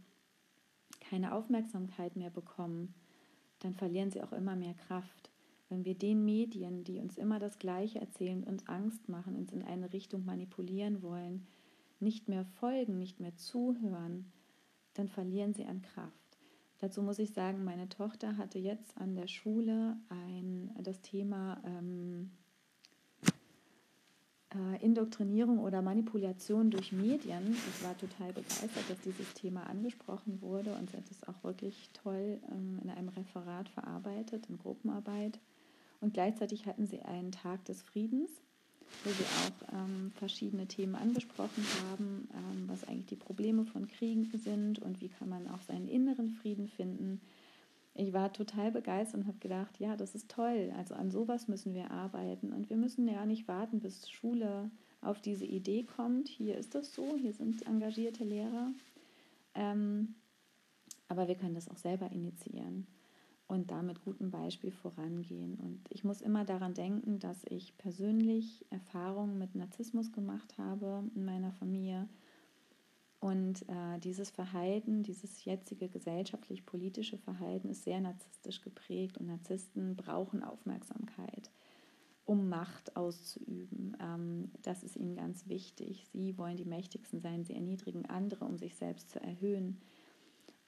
keine 0.99 1.33
Aufmerksamkeit 1.33 2.15
mehr 2.15 2.29
bekommen, 2.29 2.93
dann 3.59 3.73
verlieren 3.73 4.11
sie 4.11 4.21
auch 4.21 4.33
immer 4.33 4.55
mehr 4.55 4.73
Kraft. 4.73 5.31
Wenn 5.69 5.85
wir 5.85 5.95
den 5.95 6.25
Medien, 6.25 6.83
die 6.83 6.99
uns 6.99 7.17
immer 7.17 7.39
das 7.39 7.57
Gleiche 7.57 7.99
erzählen, 7.99 8.43
uns 8.43 8.67
Angst 8.67 9.07
machen, 9.07 9.35
uns 9.35 9.53
in 9.53 9.63
eine 9.63 9.93
Richtung 9.93 10.25
manipulieren 10.25 11.01
wollen, 11.01 11.47
nicht 11.99 12.27
mehr 12.27 12.45
folgen, 12.45 12.97
nicht 12.97 13.19
mehr 13.19 13.35
zuhören, 13.37 14.31
dann 14.93 15.07
verlieren 15.07 15.53
sie 15.53 15.65
an 15.65 15.81
Kraft. 15.81 16.37
Dazu 16.79 17.03
muss 17.03 17.19
ich 17.19 17.31
sagen, 17.31 17.63
meine 17.63 17.87
Tochter 17.89 18.37
hatte 18.37 18.57
jetzt 18.59 18.97
an 18.97 19.15
der 19.15 19.27
Schule 19.27 19.97
ein, 20.09 20.75
das 20.81 21.01
Thema 21.01 21.61
ähm, 21.63 22.31
äh, 24.55 24.83
Indoktrinierung 24.83 25.59
oder 25.59 25.81
Manipulation 25.81 26.71
durch 26.71 26.91
Medien. 26.91 27.53
Ich 27.53 27.83
war 27.83 27.97
total 27.97 28.33
begeistert, 28.33 28.89
dass 28.89 28.99
dieses 29.01 29.33
Thema 29.33 29.63
angesprochen 29.67 30.41
wurde 30.41 30.73
und 30.75 30.89
sie 30.89 30.97
hat 30.97 31.09
es 31.09 31.27
auch 31.27 31.43
wirklich 31.43 31.89
toll 31.93 32.39
ähm, 32.51 32.79
in 32.83 32.89
einem 32.89 33.09
Referat 33.09 33.69
verarbeitet, 33.69 34.47
in 34.49 34.57
Gruppenarbeit. 34.57 35.39
Und 36.01 36.13
gleichzeitig 36.13 36.65
hatten 36.65 36.85
sie 36.85 37.01
einen 37.01 37.31
Tag 37.31 37.63
des 37.65 37.81
Friedens, 37.81 38.29
wo 39.03 39.11
sie 39.11 39.23
auch 39.23 39.73
ähm, 39.73 40.11
verschiedene 40.15 40.67
Themen 40.67 40.95
angesprochen 40.95 41.65
haben, 41.89 42.27
ähm, 42.33 42.63
was 42.67 42.83
eigentlich 42.87 43.05
die 43.05 43.15
Probleme 43.15 43.65
von 43.65 43.87
Kriegen 43.87 44.29
sind 44.37 44.79
und 44.79 44.99
wie 44.99 45.09
kann 45.09 45.29
man 45.29 45.47
auch 45.47 45.61
seinen 45.61 45.87
inneren 45.87 46.29
Frieden 46.29 46.67
finden 46.67 47.21
ich 48.01 48.13
war 48.13 48.33
total 48.33 48.71
begeistert 48.71 49.21
und 49.21 49.27
habe 49.27 49.37
gedacht, 49.37 49.79
ja, 49.79 49.95
das 49.95 50.15
ist 50.15 50.29
toll. 50.29 50.73
Also 50.75 50.95
an 50.95 51.11
sowas 51.11 51.47
müssen 51.47 51.73
wir 51.73 51.91
arbeiten. 51.91 52.51
Und 52.51 52.69
wir 52.69 52.77
müssen 52.77 53.07
ja 53.07 53.25
nicht 53.25 53.47
warten, 53.47 53.79
bis 53.79 54.09
Schule 54.09 54.71
auf 55.01 55.21
diese 55.21 55.45
Idee 55.45 55.83
kommt. 55.83 56.27
Hier 56.27 56.57
ist 56.57 56.73
das 56.73 56.93
so, 56.93 57.15
hier 57.15 57.33
sind 57.33 57.65
engagierte 57.67 58.23
Lehrer. 58.23 58.71
Ähm, 59.53 60.15
aber 61.07 61.27
wir 61.27 61.35
können 61.35 61.55
das 61.55 61.69
auch 61.69 61.77
selber 61.77 62.11
initiieren 62.11 62.87
und 63.47 63.69
da 63.69 63.83
mit 63.83 64.01
gutem 64.03 64.31
Beispiel 64.31 64.71
vorangehen. 64.71 65.55
Und 65.55 65.81
ich 65.89 66.03
muss 66.03 66.21
immer 66.21 66.45
daran 66.45 66.73
denken, 66.73 67.19
dass 67.19 67.43
ich 67.49 67.77
persönlich 67.77 68.65
Erfahrungen 68.69 69.37
mit 69.37 69.55
Narzissmus 69.55 70.11
gemacht 70.11 70.57
habe 70.57 71.03
in 71.15 71.25
meiner 71.25 71.51
Familie 71.51 72.07
und 73.21 73.69
äh, 73.69 73.99
dieses 73.99 74.31
Verhalten, 74.31 75.03
dieses 75.03 75.45
jetzige 75.45 75.87
gesellschaftlich-politische 75.87 77.19
Verhalten 77.19 77.69
ist 77.69 77.83
sehr 77.83 78.01
narzisstisch 78.01 78.61
geprägt 78.61 79.19
und 79.19 79.27
Narzissten 79.27 79.95
brauchen 79.95 80.43
Aufmerksamkeit, 80.43 81.51
um 82.25 82.49
Macht 82.49 82.95
auszuüben. 82.95 83.95
Ähm, 84.01 84.49
das 84.63 84.81
ist 84.81 84.95
ihnen 84.95 85.15
ganz 85.15 85.47
wichtig. 85.47 86.07
Sie 86.11 86.35
wollen 86.39 86.57
die 86.57 86.65
Mächtigsten 86.65 87.21
sein, 87.21 87.45
sie 87.45 87.53
erniedrigen 87.53 88.07
andere, 88.07 88.45
um 88.45 88.57
sich 88.57 88.75
selbst 88.75 89.11
zu 89.11 89.21
erhöhen. 89.21 89.79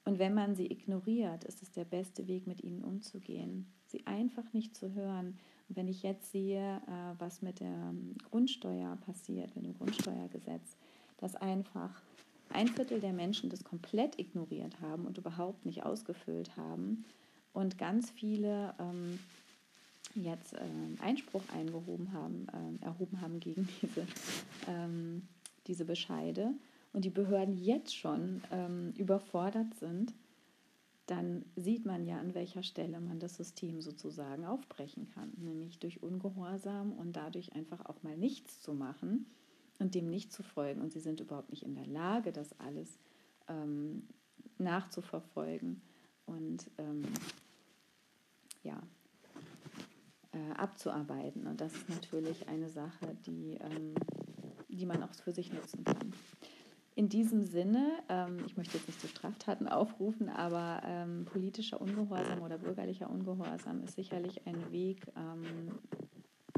Und 0.04 0.20
wenn 0.20 0.34
man 0.34 0.54
sie 0.54 0.70
ignoriert, 0.70 1.42
ist 1.42 1.60
es 1.60 1.72
der 1.72 1.84
beste 1.84 2.28
Weg, 2.28 2.46
mit 2.46 2.62
ihnen 2.62 2.84
umzugehen. 2.84 3.66
Sie 3.86 4.06
einfach 4.06 4.52
nicht 4.52 4.76
zu 4.76 4.94
hören. 4.94 5.38
Und 5.68 5.76
wenn 5.76 5.88
ich 5.88 6.04
jetzt 6.04 6.30
sehe, 6.30 6.76
äh, 6.86 7.18
was 7.18 7.42
mit 7.42 7.58
der 7.58 7.92
Grundsteuer 8.30 8.94
passiert, 9.04 9.56
mit 9.56 9.64
dem 9.64 9.74
Grundsteuergesetz, 9.74 10.76
dass 11.16 11.34
einfach 11.34 12.00
ein 12.50 12.68
Viertel 12.68 13.00
der 13.00 13.12
Menschen 13.12 13.50
das 13.50 13.64
komplett 13.64 14.18
ignoriert 14.18 14.80
haben 14.80 15.06
und 15.06 15.18
überhaupt 15.18 15.66
nicht 15.66 15.84
ausgefüllt 15.84 16.56
haben 16.56 17.04
und 17.52 17.78
ganz 17.78 18.10
viele 18.10 18.74
ähm, 18.78 19.18
jetzt 20.14 20.54
ähm, 20.54 20.98
Einspruch 21.00 21.42
eingehoben 21.52 22.12
haben, 22.12 22.46
äh, 22.80 22.84
erhoben 22.84 23.20
haben 23.20 23.40
gegen 23.40 23.68
diese, 23.82 24.06
ähm, 24.68 25.22
diese 25.66 25.84
Bescheide 25.84 26.52
und 26.92 27.04
die 27.04 27.10
Behörden 27.10 27.56
jetzt 27.56 27.96
schon 27.96 28.42
ähm, 28.52 28.92
überfordert 28.96 29.74
sind, 29.74 30.12
dann 31.06 31.44
sieht 31.56 31.84
man 31.84 32.06
ja, 32.06 32.18
an 32.18 32.34
welcher 32.34 32.62
Stelle 32.62 32.98
man 33.00 33.18
das 33.18 33.36
System 33.36 33.82
sozusagen 33.82 34.46
aufbrechen 34.46 35.08
kann, 35.14 35.32
nämlich 35.36 35.78
durch 35.78 36.02
Ungehorsam 36.02 36.92
und 36.92 37.14
dadurch 37.14 37.52
einfach 37.54 37.84
auch 37.86 38.02
mal 38.02 38.16
nichts 38.16 38.60
zu 38.60 38.72
machen 38.72 39.26
und 39.78 39.94
dem 39.94 40.08
nicht 40.08 40.32
zu 40.32 40.42
folgen. 40.42 40.80
Und 40.80 40.92
sie 40.92 41.00
sind 41.00 41.20
überhaupt 41.20 41.50
nicht 41.50 41.62
in 41.62 41.74
der 41.74 41.86
Lage, 41.86 42.32
das 42.32 42.58
alles 42.60 42.98
ähm, 43.48 44.08
nachzuverfolgen 44.58 45.82
und 46.26 46.70
ähm, 46.78 47.04
ja, 48.62 48.82
äh, 50.32 50.52
abzuarbeiten. 50.56 51.46
Und 51.46 51.60
das 51.60 51.74
ist 51.74 51.88
natürlich 51.88 52.48
eine 52.48 52.68
Sache, 52.68 53.16
die, 53.26 53.58
ähm, 53.60 53.94
die 54.68 54.86
man 54.86 55.02
auch 55.02 55.14
für 55.14 55.32
sich 55.32 55.52
nutzen 55.52 55.84
kann. 55.84 56.12
In 56.96 57.08
diesem 57.08 57.42
Sinne, 57.42 57.90
ähm, 58.08 58.38
ich 58.46 58.56
möchte 58.56 58.76
jetzt 58.76 58.86
nicht 58.86 59.00
zu 59.00 59.08
Straftaten 59.08 59.66
aufrufen, 59.66 60.28
aber 60.28 60.80
ähm, 60.84 61.24
politischer 61.24 61.80
Ungehorsam 61.80 62.40
oder 62.40 62.56
bürgerlicher 62.56 63.10
Ungehorsam 63.10 63.82
ist 63.82 63.96
sicherlich 63.96 64.46
ein 64.46 64.70
Weg, 64.70 65.04
ähm, 65.16 65.78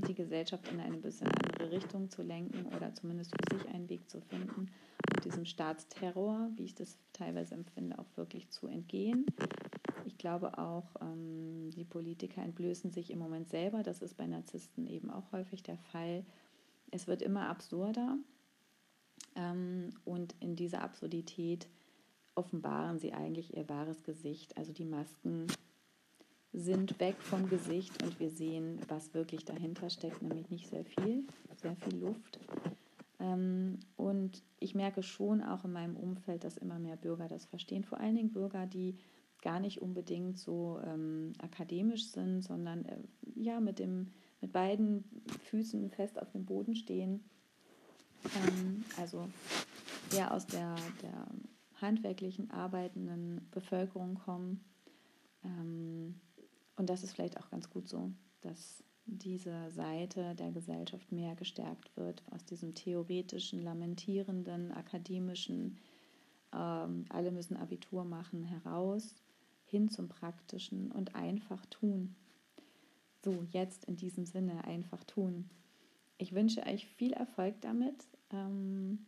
die 0.07 0.15
Gesellschaft 0.15 0.69
in 0.69 0.81
eine 0.81 0.99
bisschen 0.99 1.29
andere 1.29 1.71
Richtung 1.71 2.11
zu 2.11 2.23
lenken 2.23 2.67
oder 2.75 2.95
zumindest 2.95 3.33
für 3.37 3.59
sich 3.59 3.69
einen 3.69 3.89
Weg 3.89 4.09
zu 4.09 4.21
finden 4.21 4.71
und 5.15 5.25
diesem 5.25 5.45
Staatsterror, 5.45 6.51
wie 6.57 6.65
ich 6.65 6.75
das 6.75 6.99
teilweise 7.13 7.55
empfinde, 7.55 7.99
auch 7.99 8.17
wirklich 8.17 8.51
zu 8.51 8.67
entgehen. 8.67 9.27
Ich 10.05 10.19
glaube 10.19 10.59
auch, 10.59 10.95
ähm, 11.01 11.71
die 11.71 11.85
Politiker 11.85 12.43
entblößen 12.43 12.91
sich 12.91 13.11
im 13.11 13.19
Moment 13.19 13.49
selber. 13.49 13.83
Das 13.83 14.03
ist 14.03 14.17
bei 14.17 14.27
Narzissten 14.27 14.87
eben 14.87 15.11
auch 15.11 15.33
häufig 15.33 15.63
der 15.63 15.79
Fall. 15.79 16.25
Es 16.91 17.07
wird 17.07 17.23
immer 17.23 17.49
absurder 17.49 18.17
ähm, 19.35 19.91
und 20.05 20.35
in 20.41 20.57
dieser 20.57 20.83
Absurdität 20.83 21.69
offenbaren 22.35 22.99
sie 22.99 23.13
eigentlich 23.13 23.57
ihr 23.57 23.69
wahres 23.69 24.03
Gesicht. 24.05 24.57
Also 24.57 24.73
die 24.73 24.85
Masken 24.85 25.47
sind 26.57 26.99
weg 27.01 27.17
vom 27.21 27.49
Gesicht 27.49 28.03
und 28.03 28.19
wir 28.19 28.31
sehen, 28.31 28.81
was 28.89 29.13
wirklich 29.13 29.45
dahinter 29.45 29.91
steckt, 29.91 30.23
nämlich 30.23 30.51
nicht 30.51 30.69
sehr 30.69 30.85
viel, 30.85 31.25
sehr 31.61 31.77
viel 31.77 31.99
Luft. 31.99 32.41
Ähm, 33.21 33.79
und 33.97 34.43
ich 34.59 34.75
merke 34.75 35.03
schon 35.03 35.43
auch 35.43 35.65
in 35.65 35.73
meinem 35.73 35.97
Umfeld, 35.97 36.45
dass 36.45 36.57
immer 36.57 36.79
mehr 36.79 36.97
Bürger 36.97 37.29
das 37.29 37.45
verstehen, 37.45 37.85
vor 37.85 38.01
allen 38.01 38.15
Dingen 38.15 38.33
Bürger, 38.33 38.67
die 38.67 38.97
gar 39.43 39.61
nicht 39.61 39.83
unbedingt 39.83 40.39
so 40.39 40.81
ähm, 40.85 41.35
akademisch 41.39 42.11
sind, 42.11 42.43
sondern 42.43 42.87
äh, 42.87 42.97
ja 43.35 43.61
mit, 43.61 43.79
dem, 43.79 44.09
mit 44.41 44.53
beiden 44.53 45.05
Füßen 45.45 45.91
fest 45.91 46.21
auf 46.21 46.33
dem 46.33 46.47
Boden 46.47 46.75
stehen. 46.75 47.23
Ähm, 48.25 48.83
also 48.99 49.29
eher 50.11 50.33
aus 50.33 50.47
der, 50.47 50.75
der 51.03 51.27
handwerklichen, 51.83 52.51
arbeitenden 52.51 53.47
Bevölkerung 53.51 54.15
kommen. 54.15 54.65
Ähm, 55.45 56.19
und 56.77 56.91
das 56.91 57.03
ist 57.03 57.13
vielleicht 57.13 57.39
auch 57.39 57.51
ganz 57.51 57.71
gut 57.71 57.89
so, 57.89 58.11
dass 58.41 58.83
diese 59.07 59.71
Seite 59.71 60.35
der 60.35 60.51
Gesellschaft 60.51 61.13
mehr 61.13 61.37
gestärkt 61.37 61.97
wird, 61.97 62.23
aus 62.33 62.45
diesem 62.45 62.75
theoretischen, 62.75 63.63
lamentierenden, 63.63 64.73
akademischen, 64.73 65.79
ähm, 66.53 67.05
alle 67.09 67.31
müssen 67.31 67.57
Abitur 67.57 68.05
machen, 68.05 68.43
heraus, 68.43 69.15
hin 69.65 69.89
zum 69.89 70.09
praktischen 70.09 70.91
und 70.91 71.15
einfach 71.15 71.65
tun. 71.67 72.15
So, 73.25 73.47
jetzt 73.51 73.85
in 73.85 73.97
diesem 73.97 74.27
Sinne 74.27 74.65
einfach 74.65 75.03
tun. 75.05 75.51
Ich 76.19 76.33
wünsche 76.33 76.65
euch 76.67 76.87
viel 76.87 77.13
Erfolg 77.13 77.61
damit. 77.61 78.07
Ähm, 78.31 79.07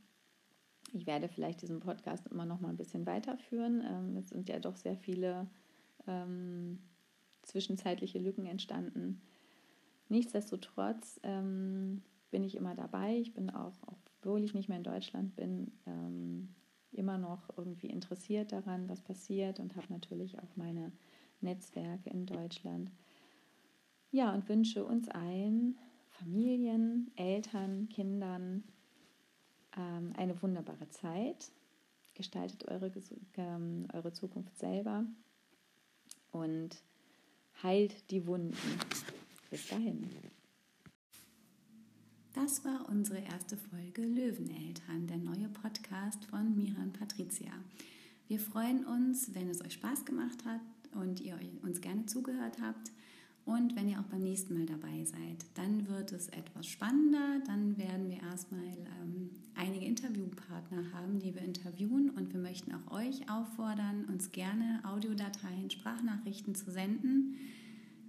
ich 0.92 1.06
werde 1.06 1.28
vielleicht 1.28 1.62
diesen 1.62 1.80
Podcast 1.80 2.26
immer 2.28 2.46
noch 2.46 2.60
mal 2.60 2.70
ein 2.70 2.76
bisschen 2.76 3.06
weiterführen. 3.06 3.82
Ähm, 3.84 4.16
es 4.16 4.30
sind 4.30 4.48
ja 4.48 4.58
doch 4.58 4.76
sehr 4.76 4.96
viele 4.96 5.48
ähm, 6.06 6.78
zwischenzeitliche 7.48 8.18
Lücken 8.18 8.46
entstanden. 8.46 9.20
Nichtsdestotrotz 10.08 11.20
ähm, 11.22 12.02
bin 12.30 12.44
ich 12.44 12.54
immer 12.54 12.74
dabei. 12.74 13.18
Ich 13.18 13.34
bin 13.34 13.50
auch, 13.50 13.74
obwohl 13.86 14.44
ich 14.44 14.54
nicht 14.54 14.68
mehr 14.68 14.78
in 14.78 14.84
Deutschland 14.84 15.36
bin, 15.36 15.72
ähm, 15.86 16.54
immer 16.92 17.18
noch 17.18 17.56
irgendwie 17.56 17.88
interessiert 17.88 18.52
daran, 18.52 18.88
was 18.88 19.00
passiert 19.02 19.60
und 19.60 19.76
habe 19.76 19.86
natürlich 19.90 20.38
auch 20.38 20.56
meine 20.56 20.92
Netzwerke 21.40 22.10
in 22.10 22.26
Deutschland. 22.26 22.90
Ja, 24.10 24.32
und 24.32 24.48
wünsche 24.48 24.84
uns 24.84 25.08
allen, 25.08 25.76
Familien, 26.08 27.10
Eltern, 27.16 27.88
Kindern, 27.90 28.64
ähm, 29.76 30.12
eine 30.16 30.40
wunderbare 30.42 30.88
Zeit. 30.88 31.50
gestaltet 32.14 32.66
eure, 32.66 32.90
ähm, 33.36 33.86
eure 33.92 34.12
Zukunft 34.12 34.58
selber 34.58 35.04
und 36.32 36.82
heilt 37.62 38.10
die 38.10 38.26
Wunden. 38.26 38.56
Bis 39.50 39.68
dahin. 39.68 40.08
Das 42.34 42.64
war 42.64 42.88
unsere 42.88 43.18
erste 43.18 43.56
Folge 43.56 44.02
Löweneltern, 44.02 45.06
der 45.06 45.16
neue 45.16 45.48
Podcast 45.48 46.24
von 46.26 46.54
Miran 46.54 46.92
Patricia. 46.92 47.52
Wir 48.28 48.38
freuen 48.38 48.84
uns, 48.84 49.34
wenn 49.34 49.48
es 49.48 49.60
euch 49.64 49.72
Spaß 49.72 50.04
gemacht 50.04 50.44
hat 50.44 50.60
und 50.94 51.20
ihr 51.20 51.38
uns 51.62 51.80
gerne 51.80 52.06
zugehört 52.06 52.58
habt. 52.60 52.92
Und 53.48 53.74
wenn 53.76 53.88
ihr 53.88 53.98
auch 53.98 54.04
beim 54.04 54.22
nächsten 54.22 54.52
Mal 54.52 54.66
dabei 54.66 55.04
seid, 55.04 55.46
dann 55.54 55.88
wird 55.88 56.12
es 56.12 56.28
etwas 56.28 56.66
spannender. 56.66 57.40
Dann 57.46 57.78
werden 57.78 58.10
wir 58.10 58.18
erstmal 58.20 58.60
ähm, 59.00 59.30
einige 59.54 59.86
Interviewpartner 59.86 60.92
haben, 60.92 61.18
die 61.18 61.34
wir 61.34 61.40
interviewen. 61.40 62.10
Und 62.10 62.30
wir 62.34 62.40
möchten 62.40 62.74
auch 62.74 62.92
euch 62.92 63.30
auffordern, 63.30 64.04
uns 64.04 64.32
gerne 64.32 64.82
Audiodateien, 64.84 65.70
Sprachnachrichten 65.70 66.54
zu 66.54 66.70
senden, 66.70 67.36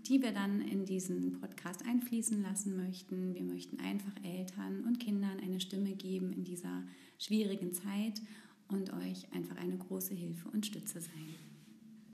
die 0.07 0.21
wir 0.21 0.33
dann 0.33 0.59
in 0.59 0.83
diesen 0.83 1.39
Podcast 1.39 1.85
einfließen 1.85 2.41
lassen 2.41 2.75
möchten. 2.75 3.33
Wir 3.33 3.43
möchten 3.43 3.79
einfach 3.79 4.11
Eltern 4.21 4.83
und 4.83 4.99
Kindern 4.99 5.39
eine 5.41 5.61
Stimme 5.61 5.93
geben 5.93 6.33
in 6.33 6.43
dieser 6.43 6.83
schwierigen 7.17 7.71
Zeit 7.71 8.21
und 8.67 8.91
euch 8.91 9.31
einfach 9.31 9.55
eine 9.55 9.77
große 9.77 10.13
Hilfe 10.13 10.49
und 10.49 10.65
Stütze 10.65 10.99
sein. 10.99 11.48